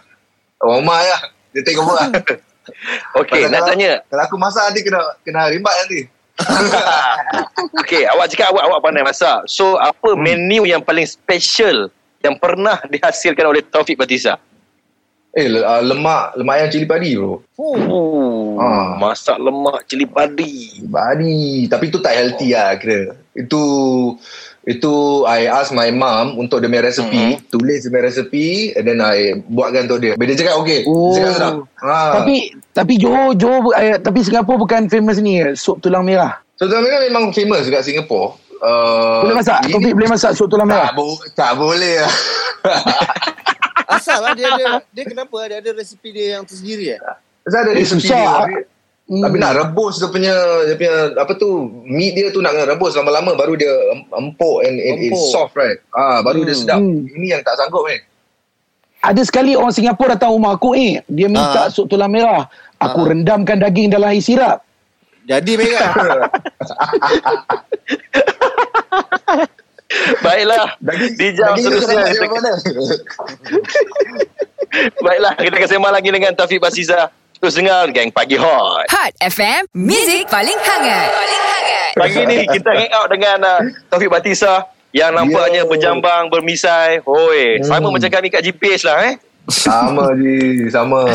Oh, 0.58 0.78
Omar 0.78 1.02
lah. 1.02 1.20
Dia 1.50 1.60
take 1.62 1.76
over 1.80 1.92
lah. 1.94 2.08
Okey, 3.16 3.42
Pasal 3.42 3.48
nak 3.48 3.58
kalau- 3.58 3.68
tanya. 3.70 3.90
Kalau 4.06 4.22
aku 4.22 4.36
masak 4.36 4.62
nanti 4.66 4.80
kena 4.82 5.00
kena 5.22 5.48
rimbat 5.48 5.74
nanti. 5.82 6.00
Okey, 7.80 8.04
awak 8.06 8.28
cakap 8.28 8.52
awak 8.52 8.64
awak 8.68 8.80
pandai 8.84 9.04
masak. 9.04 9.48
So, 9.48 9.80
apa 9.80 10.12
Hmm. 10.12 10.20
menu 10.20 10.68
yang 10.68 10.84
paling 10.84 11.08
special 11.08 11.88
yang 12.20 12.36
pernah 12.36 12.80
dihasilkan 12.86 13.46
oleh 13.46 13.62
Taufik 13.64 13.96
Batisa? 13.96 14.36
Eh 15.36 15.52
uh, 15.52 15.84
lemak 15.84 16.32
lemak 16.40 16.54
ayam 16.56 16.68
cili 16.72 16.88
padi 16.88 17.12
bro. 17.12 17.44
Oh, 17.60 18.56
Ah. 18.56 18.96
masak 18.96 19.36
lemak 19.36 19.84
cili 19.84 20.08
padi. 20.08 20.80
Badi 20.80 21.68
Tapi 21.68 21.92
tu 21.92 22.00
tak 22.00 22.16
healthy 22.16 22.56
lah 22.56 22.72
kira 22.80 23.12
Itu 23.36 23.60
Itu 24.66 24.92
I 25.24 25.46
ask 25.46 25.70
my 25.70 25.88
mum 25.88 26.36
Untuk 26.36 26.58
dia 26.58 26.66
punya 26.66 26.84
resepi 26.84 27.38
Mhm. 27.38 27.48
Tulis 27.48 27.78
dia 27.80 27.88
punya 27.88 28.04
resepi 28.04 28.46
And 28.74 28.84
then 28.84 28.98
I 28.98 29.16
Buatkan 29.40 29.86
untuk 29.86 30.00
dia 30.00 30.12
Bila 30.12 30.28
dia 30.28 30.38
cakap 30.38 30.58
okay 30.58 30.82
Oh. 30.84 31.10
Dia 31.12 31.22
cakap 31.22 31.32
sedap 31.32 31.54
ha. 31.80 31.98
Tapi 32.18 32.36
tapi 32.72 32.92
Johor 32.96 33.32
Johor 33.32 33.70
eh, 33.72 33.96
tapi 33.96 34.20
Singapura 34.20 34.58
bukan 34.58 34.86
famous 34.86 35.16
ni 35.16 35.38
eh, 35.38 35.54
sup 35.54 35.78
tulang 35.78 36.02
merah. 36.02 36.42
So 36.54 36.66
tuan 36.66 36.82
kan 36.82 37.00
memang 37.00 37.30
famous 37.30 37.62
Dekat 37.62 37.84
Singapore 37.84 38.34
uh, 38.58 39.22
Boleh 39.22 39.38
masak? 39.38 39.58
ini- 39.62 39.72
Taufik 39.72 39.92
boleh 39.94 40.10
masak 40.10 40.30
sup 40.32 40.46
tulang 40.46 40.66
merah? 40.66 40.88
tak, 40.88 40.94
bo- 40.94 41.22
tak 41.32 41.52
boleh 41.54 41.94
lah 41.98 42.12
Asal 43.88 44.18
lah 44.18 44.34
dia 44.34 44.50
ada 44.50 44.82
dia 44.84 45.04
kenapa 45.04 45.36
dia 45.46 45.56
ada 45.58 45.70
resipi 45.72 46.10
dia 46.10 46.36
yang 46.36 46.44
tersendiri 46.44 46.90
eh? 46.92 47.00
Pasal 47.40 47.58
ada 47.62 47.72
Eh, 47.72 47.86
susah. 47.86 48.26
dia 48.44 48.66
Hmm. 49.06 49.22
tapi 49.22 49.38
nak 49.38 49.54
rebus 49.54 49.96
dia 49.96 50.10
punya 50.10 50.34
Dia 50.66 50.74
punya 50.74 50.94
Apa 51.14 51.30
tu 51.32 51.46
Meat 51.80 52.12
dia 52.12 52.26
tu 52.28 52.42
nak 52.42 52.50
kena 52.50 52.66
rebus 52.66 52.90
Lama-lama 52.92 53.32
baru 53.32 53.54
dia 53.54 53.70
em- 53.88 54.02
Empuk 54.10 54.60
and, 54.60 54.76
and 54.76 54.98
it's 54.98 55.14
Empuk. 55.14 55.30
soft 55.30 55.54
right 55.54 55.78
ah, 55.90 56.18
Baru 56.20 56.42
dia 56.42 56.50
Hmm. 56.52 56.60
sedap 56.60 56.78
Hmm. 56.80 57.06
Ini 57.08 57.26
yang 57.28 57.42
tak 57.42 57.54
sanggup 57.54 57.86
ni 57.86 58.02
Ada 58.98 59.22
sekali 59.22 59.54
orang 59.54 59.70
Singapura 59.70 60.18
datang 60.18 60.34
rumah 60.34 60.52
aku 60.52 60.74
eh. 60.74 60.98
Dia 61.06 61.28
minta 61.28 61.62
Ah. 61.62 61.70
sup 61.70 61.86
tulang 61.86 62.10
merah. 62.10 62.50
Aku 62.76 63.00
Ah. 63.00 63.08
rendamkan 63.08 63.54
daging 63.56 63.86
dalam 63.88 64.10
air 64.10 64.18
sirap. 64.18 64.66
Jadi 65.22 65.54
mereka. 65.54 65.86
Baiklah. 70.18 70.74
Daging, 70.80 71.12
Di 71.14 71.26
jam 71.32 71.54
daging 71.54 71.64
seterusnya. 71.72 72.26
mana? 72.26 72.52
Baiklah, 75.00 75.32
kita 75.38 75.54
akan 75.54 75.68
sembang 75.68 75.94
lagi 75.94 76.10
dengan 76.10 76.30
Taufik 76.34 76.58
Batisa. 76.58 77.06
Terus 77.36 77.54
dengar 77.54 77.84
Gang 77.90 78.08
Pagi 78.08 78.36
Hot. 78.36 78.88
Hot 78.88 79.12
FM, 79.18 79.68
Music 79.72 80.24
paling 80.26 80.56
hangat. 80.56 81.06
Paling 81.06 81.42
hangat. 81.44 81.90
Pagi 81.94 82.20
ni 82.24 82.38
kita 82.46 82.70
hang 82.72 82.92
out 82.92 83.08
dengan 83.08 83.38
uh, 83.40 83.60
Taufik 83.86 84.08
Batisa 84.08 84.64
yang 84.90 85.12
nampaknya 85.12 85.62
Yo. 85.62 85.68
berjambang, 85.68 86.28
bermisai. 86.28 87.00
Hoi, 87.02 87.60
sama 87.62 87.86
Hmm. 87.86 87.94
macam 87.94 88.08
kami 88.10 88.28
kat 88.28 88.40
GPS 88.42 88.82
lah 88.82 88.98
eh. 89.04 89.14
Sama 89.46 90.10
je, 90.14 90.36
sama. 90.68 91.06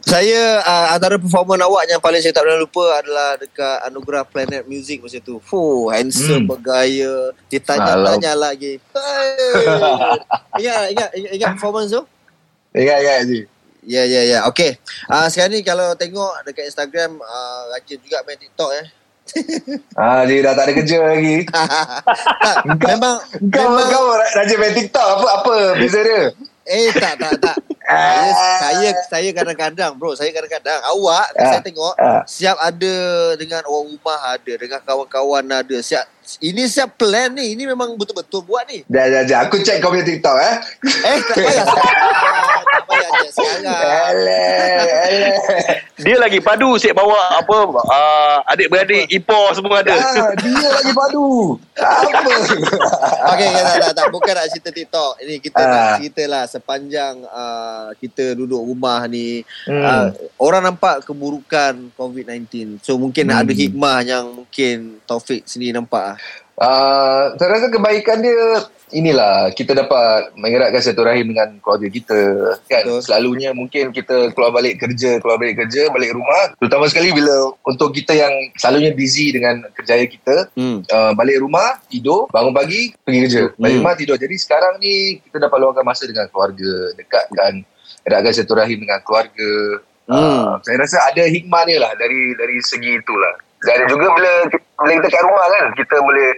Saya 0.00 0.62
uh, 0.62 0.86
antara 0.94 1.18
performan 1.18 1.58
awak 1.58 1.82
yang 1.84 1.98
paling 1.98 2.22
saya 2.22 2.30
tak 2.30 2.46
pernah 2.46 2.62
lupa 2.62 2.84
adalah 2.94 3.34
dekat 3.34 3.76
Anugerah 3.82 4.22
Planet 4.22 4.62
Music 4.64 5.02
masa 5.02 5.18
tu. 5.18 5.42
Fuh, 5.42 5.90
handsome, 5.90 6.44
Hmm. 6.44 6.48
bergaya. 6.48 7.34
Ditanya-tanya 7.48 8.32
lagi. 8.34 8.78
Hey. 8.78 9.66
ingat, 10.60 10.80
ingat, 10.92 11.10
ingat, 11.10 11.30
ingat 11.34 11.48
performance 11.56 11.90
tu? 11.90 12.02
Ingat-ingat 12.70 13.18
je. 13.26 13.40
Ya, 13.80 14.04
ya, 14.04 14.20
ya. 14.22 14.38
Okey. 14.48 14.76
Uh, 15.08 15.26
sekarang 15.32 15.56
ni 15.56 15.64
kalau 15.64 15.96
tengok 15.96 16.44
dekat 16.44 16.68
Instagram, 16.68 17.16
uh, 17.16 17.60
rajin 17.72 17.96
juga 18.00 18.20
main 18.22 18.36
TikTok 18.36 18.70
eh. 18.76 18.86
Ah, 20.00 20.26
dia 20.26 20.42
dah 20.42 20.52
tak 20.52 20.64
ada 20.68 20.72
kerja 20.74 20.96
lagi. 21.00 21.46
tak, 22.44 22.56
memang, 22.82 23.16
Kau 23.48 23.68
memang, 23.72 23.86
kau 23.88 24.04
rajin 24.36 24.58
main 24.58 24.74
TikTok 24.74 25.06
apa 25.16 25.26
apa 25.40 25.54
beza 25.78 26.00
dia? 26.02 26.34
Eh 26.66 26.92
tak 26.92 27.18
tak 27.18 27.34
tak. 27.40 27.56
saya 27.90 28.30
saya 28.62 28.88
saya 29.10 29.28
kadang-kadang 29.34 29.92
bro, 29.98 30.14
saya 30.14 30.30
kadang-kadang 30.30 30.78
awak 30.86 31.26
Ah. 31.34 31.50
saya 31.50 31.60
tengok 31.64 31.94
Ah. 31.98 32.22
siap 32.22 32.54
ada 32.62 32.94
dengan 33.34 33.64
orang 33.66 33.90
rumah 33.90 34.20
ada, 34.30 34.52
dengan 34.54 34.78
kawan-kawan 34.78 35.42
ada. 35.46 35.76
Siap 35.80 36.04
ini 36.38 36.70
siap 36.70 36.94
plan 36.94 37.34
ni. 37.34 37.58
Ini 37.58 37.66
memang 37.66 37.98
betul-betul 37.98 38.46
buat 38.46 38.62
ni. 38.70 38.86
Dah, 38.86 39.02
dah, 39.10 39.26
dah. 39.26 39.38
Aku 39.50 39.58
check 39.62 39.82
kau 39.82 39.90
punya 39.90 40.06
TikTok 40.06 40.36
eh. 40.38 40.54
Eh 41.02 41.18
tak 41.26 41.36
payah 41.36 41.64
sekarang. 41.66 42.10
tak 42.62 42.82
payah 42.86 43.10
check 43.10 43.29
sekarang. 43.29 43.29
Alah, 43.40 44.12
alah. 44.12 45.40
Dia 46.00 46.16
lagi 46.16 46.40
padu 46.40 46.80
Sik 46.80 46.96
bawa 46.96 47.36
apa 47.36 47.56
uh, 47.76 48.36
adik-beradik 48.48 49.04
Ipoh 49.12 49.52
semua 49.52 49.84
ada. 49.84 49.92
Ah, 49.92 50.32
dia 50.32 50.68
lagi 50.72 50.92
padu. 50.96 51.60
Apa? 51.76 52.32
Okey, 52.40 53.48
okay, 53.48 53.48
tak, 53.52 53.76
tak, 53.84 53.94
tak. 54.00 54.08
Bukan 54.08 54.32
nak 54.32 54.48
cerita 54.48 54.70
TikTok. 54.72 55.12
Ini 55.20 55.34
kita 55.38 55.60
Ah. 55.60 55.68
nak 55.68 55.84
cerita 56.00 56.22
lah 56.24 56.44
sepanjang 56.48 57.14
uh, 57.28 57.92
kita 58.00 58.32
duduk 58.32 58.64
rumah 58.64 59.04
ni. 59.04 59.44
Hmm. 59.68 59.82
Uh, 59.84 60.06
orang 60.40 60.72
nampak 60.72 61.04
keburukan 61.04 61.92
COVID-19. 61.94 62.80
So 62.80 62.96
mungkin 62.96 63.28
Hmm. 63.28 63.44
ada 63.44 63.52
hikmah 63.52 63.98
yang 64.02 64.24
mungkin 64.32 64.98
Taufik 65.04 65.44
sendiri 65.44 65.76
nampak 65.76 66.16
lah. 66.16 66.18
Uh, 66.60 67.32
saya 67.40 67.56
rasa 67.56 67.72
kebaikan 67.72 68.20
dia 68.20 68.36
inilah 68.92 69.48
kita 69.56 69.72
dapat 69.72 70.28
mengeratkan 70.36 70.82
satu 70.84 71.08
rahim 71.08 71.32
dengan 71.32 71.56
keluarga 71.62 71.88
kita 71.88 72.20
kan 72.68 72.84
Betul. 72.84 73.00
selalunya 73.00 73.56
mungkin 73.56 73.96
kita 73.96 74.34
keluar 74.36 74.52
balik 74.52 74.76
kerja 74.76 75.24
keluar 75.24 75.40
balik 75.40 75.56
kerja 75.56 75.88
balik 75.88 76.12
rumah 76.12 76.52
terutama 76.60 76.84
sekali 76.92 77.16
bila 77.16 77.56
untuk 77.64 77.96
kita 77.96 78.12
yang 78.12 78.34
selalunya 78.60 78.92
busy 78.92 79.32
dengan 79.32 79.64
kerjaya 79.72 80.04
kita 80.04 80.52
Hmm. 80.52 80.84
uh, 80.84 81.16
balik 81.16 81.40
rumah 81.40 81.80
tidur 81.88 82.28
bangun 82.28 82.52
pagi 82.52 82.92
pergi 82.92 83.18
kerja 83.24 83.42
balik 83.56 83.72
Hmm. 83.72 83.80
rumah 83.80 83.94
tidur 83.96 84.16
jadi 84.20 84.36
sekarang 84.36 84.84
ni 84.84 85.16
kita 85.24 85.40
dapat 85.40 85.64
luangkan 85.64 85.86
masa 85.86 86.04
dengan 86.04 86.28
keluarga 86.28 86.92
dekatkan 86.92 87.64
eratkan 88.04 88.32
satu 88.36 88.52
rahim 88.52 88.84
dengan 88.84 89.00
keluarga 89.00 89.80
Uh, 90.10 90.58
saya 90.66 90.74
rasa 90.82 90.98
ada 91.06 91.22
hikmah 91.22 91.62
lah 91.78 91.94
dari 91.94 92.34
dari 92.34 92.58
segi 92.66 92.98
itulah. 92.98 93.30
Dan 93.62 93.86
juga 93.86 94.10
bila 94.10 94.32
bila 94.50 94.92
kita 94.98 95.06
kat 95.06 95.22
rumah 95.22 95.46
kan 95.46 95.64
kita 95.78 95.96
boleh 96.02 96.28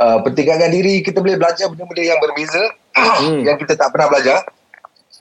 uh, 0.00 0.18
pentingkan 0.24 0.72
diri 0.72 1.04
kita 1.04 1.20
boleh 1.20 1.36
belajar 1.36 1.68
benda-benda 1.68 2.02
yang 2.02 2.18
berbeza 2.18 2.64
Hmm. 2.90 3.40
yang 3.46 3.54
kita 3.54 3.78
tak 3.78 3.94
pernah 3.94 4.10
belajar. 4.10 4.42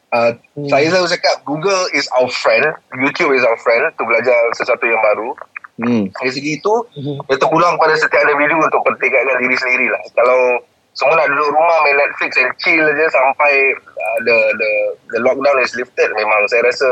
Uh, 0.10 0.34
Saya 0.66 0.90
selalu 0.90 1.06
cakap 1.14 1.46
Google 1.46 1.86
is 1.94 2.10
our 2.18 2.26
friend, 2.28 2.66
YouTube 2.98 3.30
is 3.30 3.46
our 3.46 3.56
friend 3.62 3.94
untuk 3.94 4.10
belajar 4.10 4.34
sesuatu 4.58 4.90
yang 4.90 4.98
baru. 5.06 5.38
Hmm. 5.78 6.10
Dari 6.10 6.32
segi 6.34 6.52
itu, 6.58 6.74
dia 6.98 7.38
terpulang 7.38 7.78
pada 7.78 7.94
setiap 7.94 8.26
individu 8.26 8.58
untuk 8.58 8.82
pentingkan 8.84 9.38
diri 9.38 9.54
sendiri 9.54 9.88
lah. 9.88 10.02
Kalau 10.12 10.66
semua 10.98 11.14
nak 11.14 11.30
duduk 11.30 11.54
rumah 11.54 11.78
main 11.86 11.96
Netflix 11.96 12.36
and 12.36 12.52
chill 12.58 12.84
je 12.84 13.06
sampai 13.08 13.54
uh, 13.78 14.18
the, 14.26 14.38
the 14.58 14.72
the 15.16 15.20
lockdown 15.22 15.56
is 15.62 15.72
lifted, 15.78 16.10
memang 16.18 16.42
saya 16.50 16.66
rasa 16.66 16.90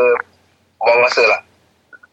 buang 0.77 1.01
masa 1.01 1.23
lah. 1.25 1.39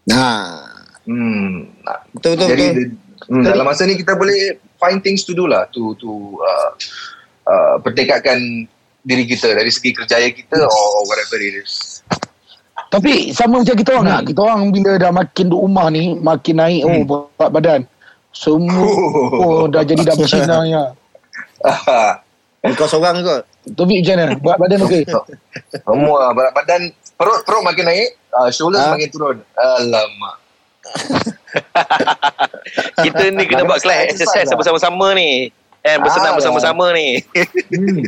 Nah. 0.09 0.67
Hmm. 1.05 1.69
Betul 2.17 2.41
betul 2.41 2.49
Jadi 2.49 2.65
betul. 2.65 2.81
the- 2.81 2.97
hmm, 3.31 3.45
dalam 3.45 3.65
masa 3.65 3.87
ni 3.87 3.99
kita 3.99 4.19
boleh 4.19 4.59
find 4.79 5.01
things 5.01 5.23
to 5.25 5.33
do 5.33 5.49
lah 5.49 5.67
to 5.71 5.95
to 6.01 6.39
uh, 6.41 6.71
uh, 7.49 7.77
pentingkatkan 7.83 8.67
diri 9.05 9.25
kita 9.29 9.53
dari 9.53 9.69
segi 9.69 9.93
kerjaya 9.93 10.29
kita 10.33 10.65
or 10.65 11.03
whatever 11.07 11.37
it 11.41 11.61
is. 11.61 12.01
Tapi 12.95 13.35
sama 13.35 13.59
macam 13.59 13.75
kita 13.75 13.91
orang 13.91 14.23
hmm. 14.23 14.29
Kita 14.31 14.41
orang 14.47 14.61
bila 14.71 14.91
dah 14.95 15.11
makin 15.11 15.51
duduk 15.51 15.63
rumah 15.67 15.87
ni 15.91 16.15
Makin 16.15 16.55
naik 16.63 16.83
oh 16.87 17.03
berat 17.03 17.51
badan 17.51 17.81
Semua 18.31 18.87
oh, 19.43 19.67
dah 19.67 19.83
jadi 19.83 20.03
dah 20.03 20.15
bercina 20.15 20.63
ya. 20.75 20.83
Kau 22.79 22.89
seorang 22.89 23.21
kot. 23.21 23.43
Taufik 23.77 24.01
macam 24.01 24.15
mana? 24.17 24.35
Berat 24.41 24.59
badan 24.63 24.79
okey? 24.89 25.03
Semua 25.85 26.33
berat 26.33 26.53
badan 26.55 26.83
perut 27.15 27.41
perut 27.45 27.63
makin 27.63 27.85
naik, 27.87 28.09
uh, 28.35 28.49
shoulders 28.51 28.83
Ha? 28.83 28.97
makin 28.97 29.11
turun. 29.13 29.37
Alamak. 29.55 30.35
Kita 33.05 33.23
ni 33.31 33.45
kena 33.45 33.65
buat 33.65 33.81
kelas 33.81 33.99
exercise 34.11 34.49
lah. 34.51 34.57
bersama-sama 34.57 35.15
ni. 35.15 35.53
Eh, 35.85 35.97
bersenam 36.01 36.33
Ah, 36.33 36.37
bersama-sama 36.41 36.85
ni. 36.97 37.21
Hmm. 37.75 38.01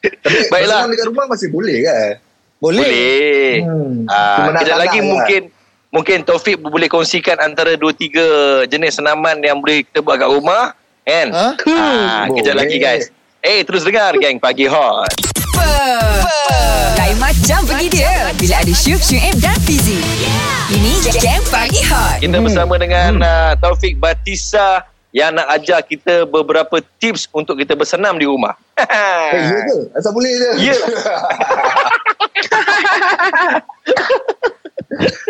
Tapi 0.24 0.38
Baiklah. 0.48 0.88
bersenam 0.88 0.90
dekat 0.90 1.06
rumah 1.12 1.24
masih 1.28 1.48
boleh 1.52 1.76
kan? 1.84 2.12
Boleh. 2.58 2.80
Boleh. 2.80 3.52
Hmm. 3.64 3.94
Ah, 4.08 4.76
lagi 4.78 4.98
je 5.00 5.04
mungkin 5.04 5.42
mungkin 5.90 6.18
Taufik 6.22 6.56
boleh 6.56 6.86
kongsikan 6.86 7.36
antara 7.40 7.74
dua 7.76 7.92
tiga 7.92 8.24
jenis 8.64 8.96
senaman 8.96 9.42
yang 9.42 9.60
boleh 9.60 9.84
kita 9.84 10.00
buat 10.00 10.16
kat 10.16 10.30
rumah. 10.30 10.72
Kan? 11.04 11.28
Ha? 11.34 11.46
Ah, 11.66 12.22
kejap 12.30 12.54
Boleh. 12.54 12.60
lagi 12.64 12.76
guys. 12.78 13.04
Eh, 13.40 13.64
terus 13.64 13.82
dengar 13.82 14.14
geng 14.16 14.36
Pagi 14.36 14.68
Hot. 14.68 15.08
Super. 15.50 16.22
Lain 16.94 17.18
macam 17.18 17.66
pergi 17.66 17.88
dia. 17.90 18.30
Bila 18.38 18.62
ada 18.62 18.70
Syuk, 18.70 19.02
Syuib 19.02 19.34
dan 19.42 19.58
Fizi. 19.66 19.98
Ini 20.70 21.10
Game 21.18 21.42
Pagi 21.50 21.82
Hot. 21.90 22.22
Kita 22.22 22.38
bersama 22.38 22.78
dengan 22.78 23.18
uh, 23.18 23.58
Taufik 23.58 23.98
Batisa 23.98 24.86
yang 25.10 25.34
nak 25.34 25.50
ajar 25.50 25.82
kita 25.82 26.22
beberapa 26.22 26.78
tips 27.02 27.26
untuk 27.34 27.58
kita 27.58 27.74
bersenam 27.74 28.14
di 28.14 28.30
rumah. 28.30 28.54
Eh, 28.90 29.30
ya 29.36 29.60
ke? 29.66 29.76
Asal 29.92 30.14
boleh 30.16 30.32
je? 30.32 30.72
Ya. 30.72 30.72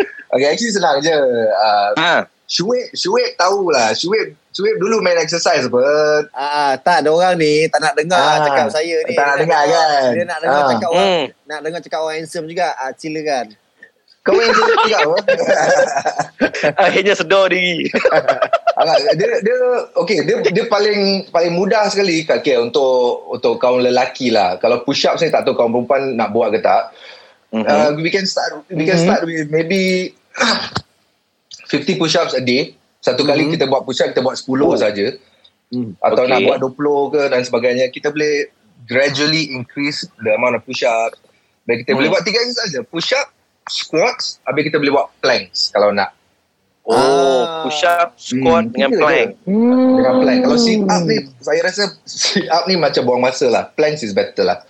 Okay, 0.31 0.47
actually 0.47 0.71
senang 0.71 0.97
je. 0.99 1.11
Uh, 1.51 1.89
ha. 1.99 2.15
Syuib, 2.47 2.91
Syuib 2.91 3.31
tahulah. 3.35 3.95
Syuib, 3.95 4.35
Syuib 4.51 4.75
dulu 4.75 4.99
main 4.99 5.15
exercise 5.15 5.63
apa. 5.63 5.79
Ah, 6.35 6.75
tak 6.75 7.03
ada 7.03 7.09
orang 7.11 7.39
ni 7.39 7.63
tak 7.71 7.79
nak 7.79 7.95
dengar 7.95 8.19
Ah, 8.19 8.43
cakap 8.43 8.67
saya 8.67 8.99
ni. 9.07 9.15
tak 9.15 9.23
nak 9.23 9.37
dengar 9.39 9.61
kan? 9.63 10.11
Dia 10.11 10.23
nak 10.27 10.39
dengar 10.43 10.59
Ah. 10.59 10.67
cakap 10.67 10.89
orang 10.91 11.07
Hmm. 11.07 11.25
nak 11.47 11.59
dengar 11.63 11.79
cakap 11.79 11.99
orang 12.03 12.15
handsome 12.19 12.47
juga. 12.47 12.67
Ah, 12.75 12.91
silakan. 12.91 13.55
Kau 14.21 14.35
main 14.35 14.51
exercise 14.51 14.83
juga 14.83 14.97
apa? 15.01 15.17
Akhirnya 16.85 17.13
sedar 17.15 17.45
diri. 17.47 17.87
Agak, 18.81 18.97
dia 19.15 19.29
dia 19.39 19.55
okey 19.97 20.19
dia 20.25 20.35
dia 20.43 20.65
paling 20.67 21.31
paling 21.31 21.53
mudah 21.53 21.87
sekali 21.87 22.23
kat 22.23 22.41
okay, 22.41 22.55
untuk 22.55 23.27
untuk 23.29 23.57
kaum 23.57 23.79
lelaki 23.79 24.27
lah. 24.27 24.59
Kalau 24.59 24.83
push 24.83 25.07
up 25.07 25.15
saya 25.15 25.31
tak 25.31 25.47
tahu 25.47 25.55
kaum 25.55 25.71
perempuan 25.71 26.13
nak 26.13 26.31
buat 26.31 26.51
ke 26.51 26.59
tak. 26.59 26.91
Mhm. 27.51 27.63
Uh, 27.63 27.89
we 27.99 28.11
can 28.11 28.23
start 28.23 28.59
we 28.67 28.83
can 28.83 28.95
start 28.95 29.23
with 29.23 29.47
maybe 29.47 30.11
50 31.67 31.95
push 31.97 32.15
ups 32.15 32.33
a 32.33 32.41
day. 32.41 32.75
Satu 32.99 33.23
kali 33.23 33.49
kita 33.49 33.65
buat 33.65 33.81
push 33.81 34.01
up 34.01 34.13
kita 34.13 34.21
buat 34.21 34.37
10 34.37 34.61
Oh. 34.61 34.77
saja. 34.77 35.17
Hmm. 35.71 35.95
Atau 35.97 36.27
Okay. 36.27 36.31
nak 36.31 36.39
buat 36.45 36.57
20 36.59 37.09
ke 37.09 37.21
dan 37.27 37.41
sebagainya. 37.41 37.85
Kita 37.87 38.11
boleh 38.11 38.51
gradually 38.85 39.49
increase 39.49 40.03
the 40.19 40.31
amount 40.31 40.53
of 40.53 40.63
push 40.63 40.83
up. 40.83 41.15
Dan 41.63 41.81
kita 41.81 41.95
boleh 41.95 42.11
Hmm. 42.11 42.15
buat 42.15 42.23
tiga 42.23 42.37
exercise 42.37 42.69
saja. 42.69 42.79
Push 42.83 43.13
up, 43.13 43.27
squats, 43.65 44.41
habis 44.43 44.67
kita 44.67 44.77
boleh 44.77 44.91
buat 44.91 45.07
planks 45.17 45.71
kalau 45.71 45.89
nak. 45.89 46.11
Oh, 46.81 46.97
Ah. 47.45 47.61
push 47.63 47.85
up, 47.85 48.17
squat 48.17 48.67
Hmm, 48.67 48.73
dengan 48.73 48.89
plank. 48.97 49.29
Hmm. 49.45 49.95
dengan 49.95 50.13
plank. 50.19 50.39
Kalau 50.43 50.57
sit 50.57 50.81
up 50.81 51.01
ni, 51.05 51.17
saya 51.39 51.59
rasa 51.61 51.83
sit 52.03 52.49
up 52.49 52.65
ni 52.65 52.75
macam 52.75 53.05
buang 53.05 53.21
masa 53.21 53.47
lah. 53.47 53.69
Planks 53.71 54.01
is 54.01 54.11
better 54.11 54.43
lah. 54.43 54.65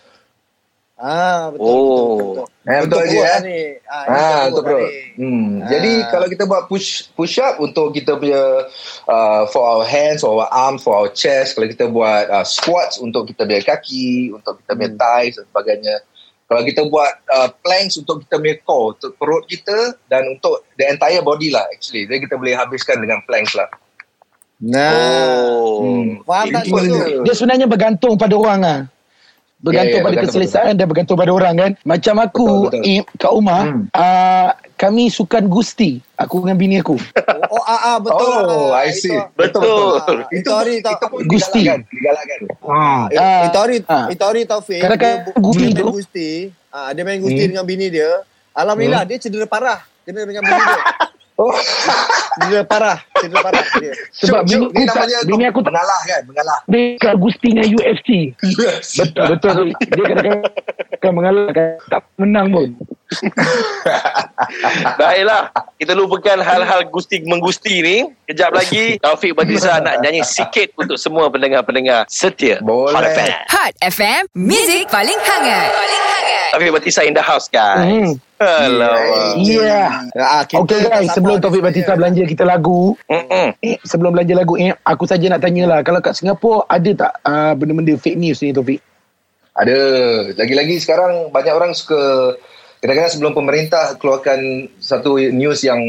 Ah, 1.02 1.50
betul, 1.50 1.66
Oh. 1.66 1.82
betul, 1.82 2.14
betul, 2.14 2.22
betul. 2.22 2.46
Eh, 2.62 2.78
betul 2.78 2.86
Untuk 2.86 3.02
je 3.02 3.10
perut 3.10 3.18
eh. 3.18 3.26
lah 3.26 3.40
ni. 3.42 3.60
Ah, 3.84 4.06
Ah, 4.06 4.42
untuk 4.46 4.64
bro. 4.64 4.78
lah 4.78 4.82
ni. 4.86 4.94
Hmm. 5.18 5.50
Ah. 5.58 5.68
Jadi 5.68 5.92
kalau 6.08 6.28
kita 6.30 6.44
buat 6.46 6.64
push 6.70 6.88
push 7.12 7.36
up 7.42 7.58
untuk 7.58 7.88
kita 7.90 8.12
punya 8.16 8.70
uh, 9.10 9.44
for 9.50 9.66
our 9.66 9.82
hands, 9.82 10.22
for 10.22 10.38
our 10.38 10.46
arms, 10.48 10.86
for 10.86 10.94
our 10.94 11.10
chest. 11.10 11.58
Kalau 11.58 11.66
kita 11.66 11.90
buat 11.90 12.30
uh, 12.30 12.46
squats 12.46 13.02
untuk 13.02 13.26
kita 13.26 13.50
punya 13.50 13.66
kaki, 13.66 14.30
untuk 14.30 14.62
kita 14.62 14.72
punya 14.72 14.92
Hmm. 14.94 15.02
thighs 15.02 15.34
dan 15.36 15.46
sebagainya. 15.50 15.96
Kalau 16.46 16.62
kita 16.62 16.82
buat 16.86 17.12
uh, 17.32 17.50
planks 17.64 17.96
untuk 17.96 18.22
kita 18.22 18.36
punya 18.38 18.56
core, 18.62 18.94
untuk 18.94 19.12
perut 19.18 19.44
kita 19.48 19.78
dan 20.06 20.30
untuk 20.30 20.62
the 20.78 20.86
entire 20.86 21.26
body 21.26 21.50
lah 21.50 21.66
actually. 21.74 22.06
Jadi 22.06 22.30
kita 22.30 22.38
boleh 22.38 22.54
habiskan 22.54 23.02
dengan 23.02 23.26
planks 23.26 23.58
lah. 23.58 23.72
Nah. 24.62 24.94
Oh. 25.50 25.82
Hmm. 25.82 26.22
Faham 26.22 26.46
tak. 26.54 26.70
Dia 27.26 27.34
sebenarnya 27.34 27.66
bergantung 27.66 28.14
pada 28.14 28.38
orang 28.38 28.62
ah. 28.62 28.80
Bergantung 29.62 29.94
Ya, 29.94 29.96
ya, 29.96 30.02
pada 30.02 30.10
bergantung 30.12 30.34
keselesaan 30.34 30.74
dan 30.74 30.86
bergantung 30.86 31.16
pada 31.16 31.30
orang 31.30 31.54
kan. 31.54 31.72
Macam 31.84 32.16
aku 32.20 32.48
Betul, 32.66 32.82
betul. 32.82 32.92
eh, 32.92 33.02
kat 33.16 33.32
rumah 33.32 33.62
Hmm. 33.64 33.84
ah, 33.92 34.50
kami 34.76 35.04
sukan 35.08 35.44
gusti. 35.46 36.02
Aku 36.16 36.42
dengan 36.42 36.58
bini 36.58 36.76
aku. 36.78 36.98
Oh, 37.48 37.62
ah, 37.62 37.82
ah, 37.88 37.98
betul. 37.98 38.42
Oh, 38.42 38.70
Ah, 38.72 38.82
I 38.82 38.92
see. 38.92 39.14
Itu, 39.14 39.22
Betul. 39.36 39.94
Ah, 40.00 40.26
itu 40.32 40.50
hari 40.50 40.74
tak. 40.80 40.98
itu 40.98 41.06
pun 41.08 41.20
Gusti. 41.26 41.62
digalakkan. 41.62 42.40
Ah. 42.64 43.06
Eh, 43.08 43.42
Itu 43.46 43.58
hari, 43.60 43.76
Ah. 43.86 44.06
itu 44.08 44.24
hari 44.24 44.42
Taufik. 44.44 44.82
Kadang-kadang 44.82 45.20
dia, 45.24 45.34
Gusti 45.38 45.62
dia 45.62 45.70
main 45.72 45.82
tu- 45.84 45.94
Gusti. 45.94 46.30
Ah, 46.68 46.90
dia 46.90 47.04
main 47.04 47.20
Gusti 47.20 47.38
Hmm. 47.40 47.52
dengan 47.52 47.66
bini 47.68 47.88
dia. 47.88 48.10
Alhamdulillah 48.52 49.04
dia 49.04 49.18
cedera 49.18 49.46
parah. 49.46 49.80
Kena 50.02 50.26
dengan 50.26 50.42
bini 50.42 50.58
dia. 50.58 50.82
Oh. 51.42 51.50
Cedera 52.38 52.64
parah. 52.70 52.98
Cedera 53.18 53.42
parah 53.42 53.66
dia. 53.82 53.94
Sebab 54.14 54.46
Syuk, 54.46 54.46
bini 54.46 54.62
Syuk, 54.62 54.62
aku 54.62 54.78
ni 54.78 54.86
namanya 54.86 55.20
bini 55.26 55.44
aku 55.50 55.60
tak 55.66 55.74
mengalah 55.74 56.02
kan, 56.06 56.22
mengalah. 56.30 56.60
dekat 56.70 57.16
gusti 57.18 57.48
dengan 57.50 57.68
UFC. 57.74 58.10
Yes. 58.62 58.86
Betul 59.02 59.26
betul. 59.34 59.58
Dia 59.90 60.04
kadang-kadang 60.06 61.14
mengalahkan 61.18 61.68
tak 61.90 62.02
menang 62.22 62.48
pun. 62.54 62.70
Baiklah, 65.00 65.52
kita 65.78 65.94
lupakan 65.94 66.38
hal-hal 66.42 66.88
gusti 66.90 67.22
menggusti 67.24 67.82
ni. 67.82 67.98
Kejap 68.28 68.56
lagi 68.56 68.96
Taufik 69.04 69.36
Batisa 69.36 69.82
nak 69.84 70.02
nyanyi 70.02 70.24
sikit 70.24 70.72
untuk 70.78 70.96
semua 70.96 71.28
pendengar-pendengar 71.28 72.08
setia. 72.08 72.60
Boleh. 72.64 72.96
Hot 72.96 73.06
FM. 73.06 73.30
Hot 73.52 73.74
FM, 73.82 74.22
Music 74.36 74.88
paling 74.88 75.20
hangat. 75.20 75.70
Paling 75.72 76.04
hangat. 76.06 76.50
Taufik 76.56 76.72
Batisa 76.76 77.02
in 77.08 77.14
the 77.16 77.24
house 77.24 77.48
guys. 77.48 77.86
Hmm. 77.86 78.14
Alamak. 78.42 79.38
Ya. 79.46 80.10
Ah, 80.18 80.42
kita 80.50 80.66
Okey 80.66 80.78
tak 80.82 80.90
guys, 80.90 81.10
sebelum 81.14 81.38
ni 81.38 81.44
Taufik 81.46 81.62
Batista 81.62 81.94
sebenarnya. 81.94 82.00
belanja 82.02 82.24
kita 82.26 82.44
lagu, 82.44 82.82
Mm-mm. 83.06 83.48
eh, 83.62 83.78
sebelum 83.86 84.12
belanja 84.18 84.34
lagu, 84.34 84.54
eh, 84.58 84.74
aku 84.82 85.06
saja 85.06 85.26
nak 85.30 85.46
tanyalah, 85.46 85.86
kalau 85.86 86.02
kat 86.02 86.18
Singapura 86.18 86.66
ada 86.66 86.90
tak 86.90 87.12
uh, 87.22 87.54
benda-benda 87.54 87.94
fake 88.02 88.18
news 88.18 88.42
ni 88.42 88.50
Taufik? 88.50 88.82
Ada. 89.52 89.78
Lagi-lagi 90.40 90.80
sekarang 90.80 91.30
banyak 91.30 91.54
orang 91.54 91.72
suka 91.76 92.34
kadang-kadang 92.82 93.14
sebelum 93.14 93.34
pemerintah 93.38 93.96
keluarkan 93.96 94.68
satu 94.82 95.22
news 95.30 95.62
yang 95.62 95.80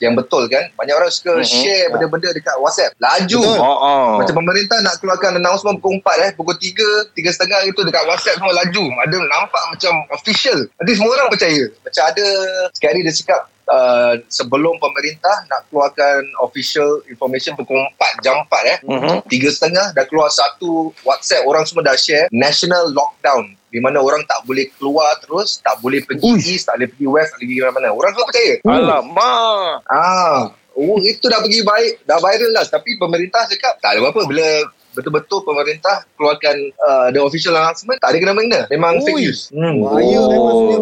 yang 0.00 0.16
betul 0.16 0.48
kan. 0.48 0.64
Banyak 0.80 0.96
orang 0.96 1.12
suka 1.12 1.36
Mhm. 1.36 1.44
share 1.44 1.86
benda-benda 1.92 2.32
dekat 2.32 2.56
WhatsApp. 2.56 2.96
Laju. 2.96 3.40
Betul. 3.44 3.58
Oh, 3.60 3.78
oh. 3.84 4.08
Macam 4.16 4.34
pemerintah 4.40 4.80
nak 4.80 4.96
keluarkan 4.96 5.36
announcement 5.36 5.76
pukul 5.76 6.00
4 6.00 6.16
eh. 6.24 6.30
Pukul 6.32 6.56
3, 6.56 7.12
3 7.12 7.28
setengah 7.28 7.60
itu 7.68 7.84
dekat 7.84 8.08
WhatsApp 8.08 8.40
semua 8.40 8.56
laju. 8.56 8.84
Ada 9.04 9.16
nampak 9.20 9.62
macam 9.76 9.92
official. 10.16 10.56
Nanti 10.80 10.92
semua 10.96 11.12
orang 11.20 11.28
percaya. 11.28 11.68
Macam 11.84 12.02
ada 12.08 12.26
sekali 12.72 12.98
dia 13.04 13.12
cakap 13.12 13.40
uh, 13.70 14.14
sebelum 14.26 14.76
pemerintah 14.82 15.46
nak 15.46 15.70
keluarkan 15.70 16.26
official 16.42 17.00
information 17.06 17.54
pukul 17.54 17.78
4 17.96 18.24
jam 18.26 18.42
4 18.44 18.72
eh. 18.74 18.78
Mhm. 18.84 19.16
Tiga 19.30 19.48
setengah 19.48 19.94
dah 19.94 20.04
keluar 20.10 20.28
satu 20.28 20.90
WhatsApp 21.06 21.46
orang 21.46 21.64
semua 21.64 21.86
dah 21.86 21.96
share 21.96 22.26
national 22.34 22.90
lockdown. 22.90 23.54
Di 23.70 23.78
mana 23.78 24.02
orang 24.02 24.26
tak 24.26 24.42
boleh 24.42 24.66
keluar 24.74 25.14
terus 25.22 25.62
tak 25.62 25.78
boleh 25.78 26.02
pergi 26.02 26.58
east 26.58 26.66
tak 26.66 26.82
boleh 26.82 26.90
pergi 26.90 27.06
west 27.06 27.28
tak 27.30 27.38
boleh 27.38 27.48
pergi 27.48 27.62
mana-mana. 27.62 27.88
Orang 27.94 28.10
semua 28.12 28.26
percaya. 28.26 28.54
Alamak. 28.66 29.74
ah 29.86 30.42
oh 30.74 30.98
itu 31.02 31.26
dah 31.30 31.38
pergi 31.38 31.60
baik 31.62 31.92
dah 32.02 32.18
viral 32.18 32.50
lah. 32.50 32.64
Tapi 32.66 32.98
pemerintah 32.98 33.46
cakap 33.46 33.78
tak 33.78 33.94
ada 33.94 34.02
apa 34.02 34.20
bila 34.26 34.46
betul-betul 34.90 35.42
pemerintah 35.42 36.02
keluarkan 36.14 36.56
uh, 36.78 37.08
the 37.08 37.18
official 37.18 37.54
announcement 37.54 37.98
tak 37.98 38.10
ada 38.10 38.18
kena-mengena 38.18 38.66
memang 38.66 38.98
Ui. 38.98 39.04
fake 39.04 39.20
news 39.20 39.40
hmm. 39.50 39.74
Bahaya 39.80 40.18
oh. 40.18 40.28
maksudnya. 40.40 40.78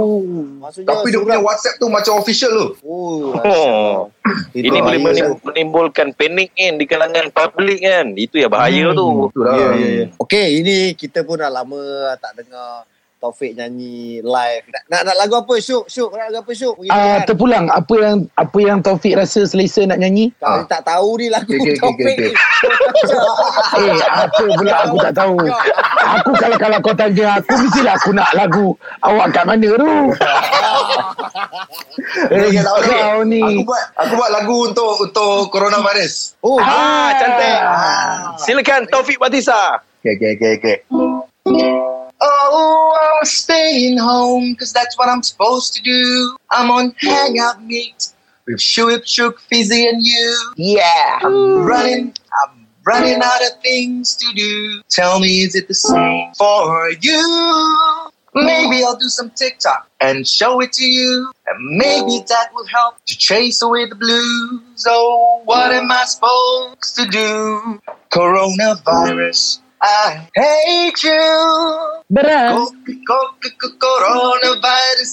Maksudnya 0.58 0.88
tapi 0.88 1.06
dia 1.08 1.20
punya 1.20 1.38
WhatsApp 1.38 1.76
tu 1.76 1.86
macam 1.86 2.12
official 2.16 2.50
tu 2.50 2.66
Oh, 2.82 3.32
Oh. 3.38 3.94
Ini 4.52 4.78
boleh 4.78 5.00
menimbulkan 5.40 6.12
panik 6.12 6.52
kan 6.52 6.76
di 6.76 6.84
kalangan 6.84 7.32
publik 7.32 7.80
kan. 7.80 8.12
Itu 8.12 8.36
yang 8.36 8.52
bahaya 8.52 8.92
Hmm, 8.92 8.98
tu. 8.98 9.08
tu 9.32 9.40
lah. 9.40 9.56
Ya, 9.56 9.68
ya, 9.72 9.88
ya. 9.88 10.06
Okey, 10.20 10.60
ini 10.60 10.76
kita 10.92 11.24
pun 11.24 11.40
dah 11.40 11.48
lama 11.48 11.80
tak 12.20 12.36
dengar 12.36 12.84
Taufik 13.18 13.50
nyanyi 13.52 14.22
live. 14.22 14.62
Nak, 14.70 14.82
nak, 14.86 15.00
nak 15.04 15.16
lagu 15.18 15.34
apa? 15.36 15.58
Syuk, 15.58 15.90
Syuk. 15.90 16.14
Nak 16.14 16.30
lagu 16.30 16.38
apa, 16.38 16.52
Syuk? 16.54 16.78
Pergi 16.78 16.88
Ah, 16.88 17.02
uh, 17.02 17.18
terpulang 17.26 17.66
apa 17.66 17.94
yang 17.98 18.16
apa 18.32 18.58
yang 18.58 18.78
Taufik 18.78 19.12
rasa 19.12 19.42
selesa 19.42 19.82
nak 19.84 19.98
nyanyi? 19.98 20.30
Kalau 20.38 20.62
Ah. 20.62 20.64
tak 20.64 20.86
tahu 20.86 21.18
ni 21.18 21.26
lagu 21.26 21.50
Okey, 21.50 21.58
okey, 21.58 21.74
okey, 21.74 21.82
Taufik 21.82 22.06
okey. 22.06 22.16
ni. 22.16 22.30
Eh, 23.78 23.94
apa 24.00 24.44
pula 24.48 24.72
aku 24.80 24.96
tak 25.00 25.14
tahu. 25.14 25.36
Aku 25.98 26.30
kalau 26.34 26.56
kalau 26.56 26.78
kau 26.78 26.94
tanya 26.94 27.26
aku 27.36 27.52
mestilah 27.58 27.94
aku 27.94 28.10
nak 28.12 28.30
lagu 28.32 28.66
awak 29.00 29.26
kat 29.30 29.44
mana 29.44 29.68
tu? 29.68 29.90
Eh, 32.28 32.48
Eh, 32.48 32.62
kau 32.62 33.22
ni. 33.24 33.42
Aku 33.42 33.62
buat 33.64 33.82
aku 33.94 34.12
buat 34.14 34.30
lagu 34.32 34.56
untuk 34.64 34.92
untuk 35.00 35.50
coronavirus. 35.50 36.38
Oh, 36.40 36.58
Ah, 36.58 37.10
cantik. 37.14 37.58
Ah. 37.58 38.38
Silakan 38.38 38.86
Taufik 38.86 39.18
Batisa. 39.18 39.82
Okay, 39.98 40.14
okay, 40.14 40.30
okay, 40.38 40.52
okay. 40.56 40.76
Oh, 42.20 43.18
I'm 43.18 43.24
staying 43.24 43.98
home 43.98 44.52
because 44.52 44.72
that's 44.72 44.98
what 44.98 45.08
I'm 45.08 45.22
supposed 45.22 45.74
to 45.74 45.82
do. 45.82 46.36
I'm 46.50 46.70
on 46.70 46.94
Hangout 46.98 47.62
Meet 47.64 48.12
with 48.46 48.58
Shuip, 48.58 49.06
Shook, 49.06 49.40
Fizzy, 49.40 49.86
and 49.86 50.04
you. 50.04 50.52
Yeah, 50.56 51.20
I'm 51.22 51.64
running, 51.64 52.14
I'm 52.42 52.66
running 52.84 53.20
out 53.22 53.42
of 53.42 53.60
things 53.62 54.16
to 54.16 54.32
do. 54.34 54.82
Tell 54.88 55.20
me, 55.20 55.42
is 55.42 55.54
it 55.54 55.68
the 55.68 55.74
same 55.74 56.32
for 56.36 56.90
you? 57.00 58.10
Maybe 58.34 58.84
I'll 58.84 58.96
do 58.96 59.08
some 59.08 59.30
TikTok 59.30 59.88
and 60.00 60.26
show 60.26 60.60
it 60.60 60.72
to 60.74 60.84
you. 60.84 61.32
And 61.46 61.76
maybe 61.76 62.22
that 62.28 62.50
will 62.54 62.66
help 62.66 62.96
to 63.06 63.16
chase 63.16 63.62
away 63.62 63.86
the 63.86 63.94
blues. 63.94 64.84
Oh, 64.86 65.40
what 65.44 65.72
am 65.72 65.90
I 65.90 66.04
supposed 66.04 66.94
to 66.96 67.06
do? 67.06 67.80
Coronavirus, 68.10 69.60
I 69.80 70.28
hate 70.34 71.02
you. 71.04 72.02
Berat. 72.10 72.50
Go, 72.50 72.66
go, 73.06 73.18
go, 73.46 73.52
go, 73.58 73.68
coronavirus, 73.78 75.12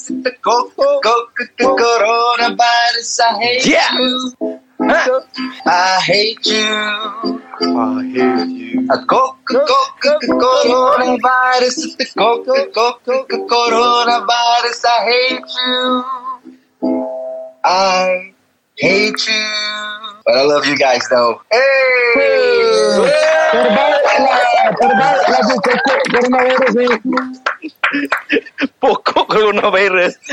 coronavirus, 1.62 3.20
I 3.22 3.38
hate 3.40 3.66
Yeah. 3.68 3.94
you. 3.98 4.34
I 5.68 6.02
hate 6.02 6.46
you. 6.46 7.42
A 8.92 8.98
coca 9.06 9.66
coca 9.66 10.20
coronavirus. 10.26 11.98
The 11.98 12.06
coca 12.18 12.68
coca 12.74 13.38
coronavirus. 13.38 14.80
I 14.86 15.00
hate 15.06 15.52
you. 15.66 16.04
I 17.64 18.34
hate 18.78 19.28
you. 19.28 19.46
But 20.26 20.36
I 20.38 20.44
love 20.44 20.66
you 20.66 20.76
guys 20.78 21.08
though. 21.10 21.42
Hey. 21.52 22.16
Terbaik 22.16 23.35
kokok 25.56 26.02
coronavirus 26.12 26.74
ni. 26.76 26.88
Pokok 28.82 29.26
coronavirus. 29.30 30.14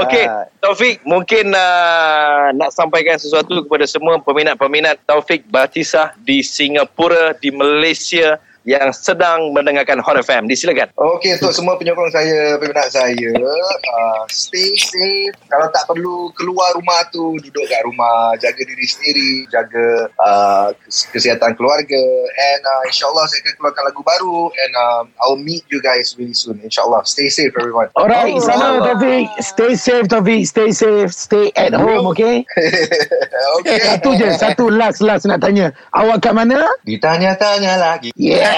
Okey, 0.00 0.24
Taufik, 0.64 1.04
mungkin 1.04 1.52
uh, 1.52 2.48
nak 2.56 2.72
sampaikan 2.72 3.20
sesuatu 3.20 3.64
kepada 3.68 3.84
semua 3.84 4.16
peminat-peminat 4.16 4.96
Taufik 5.04 5.44
Batisah 5.52 6.16
di 6.24 6.40
Singapura, 6.40 7.36
di 7.36 7.52
Malaysia 7.52 8.40
yang 8.68 8.92
sedang 8.92 9.56
mendengarkan 9.56 9.96
Hot 10.04 10.20
FM. 10.20 10.44
Disilakan. 10.44 10.92
Okey, 10.92 11.40
untuk 11.40 11.56
semua 11.56 11.80
penyokong 11.80 12.12
saya, 12.12 12.60
peminat 12.60 12.92
saya, 12.92 13.32
uh, 13.40 14.22
stay 14.28 14.76
safe. 14.76 15.32
Kalau 15.48 15.72
tak 15.72 15.88
perlu 15.88 16.28
keluar 16.36 16.76
rumah 16.76 17.00
tu, 17.08 17.40
duduk 17.40 17.64
kat 17.64 17.80
rumah, 17.88 18.36
jaga 18.36 18.60
diri 18.60 18.84
sendiri, 18.84 19.32
jaga 19.48 20.12
uh, 20.20 20.68
kes- 20.84 21.08
kesihatan 21.08 21.56
keluarga. 21.56 22.04
And 22.28 22.60
uh, 22.60 22.82
insyaAllah 22.92 23.24
saya 23.32 23.40
akan 23.48 23.54
keluarkan 23.56 23.82
lagu 23.88 24.00
baru. 24.04 24.38
And 24.52 24.72
um, 24.76 25.04
I'll 25.24 25.40
meet 25.40 25.64
you 25.72 25.80
guys 25.80 26.12
really 26.20 26.36
soon. 26.36 26.60
InsyaAllah. 26.60 27.08
Stay 27.08 27.32
safe 27.32 27.56
everyone. 27.56 27.88
Alright, 27.96 28.36
sana 28.44 28.84
Taufik. 28.84 29.32
Stay 29.40 29.72
safe 29.80 30.12
Taufik. 30.12 30.44
Stay 30.44 30.76
safe. 30.76 31.08
Stay 31.16 31.48
at 31.56 31.72
home, 31.72 32.12
okay? 32.12 32.44
okay. 33.64 33.80
Satu 33.80 34.12
je. 34.12 34.28
Satu 34.36 34.68
last 34.68 35.00
last 35.00 35.24
nak 35.24 35.40
tanya. 35.40 35.72
Awak 35.96 36.20
kat 36.20 36.36
mana? 36.36 36.68
Ditanya-tanya 36.84 37.80
lagi. 37.80 38.12
Yeah. 38.12 38.57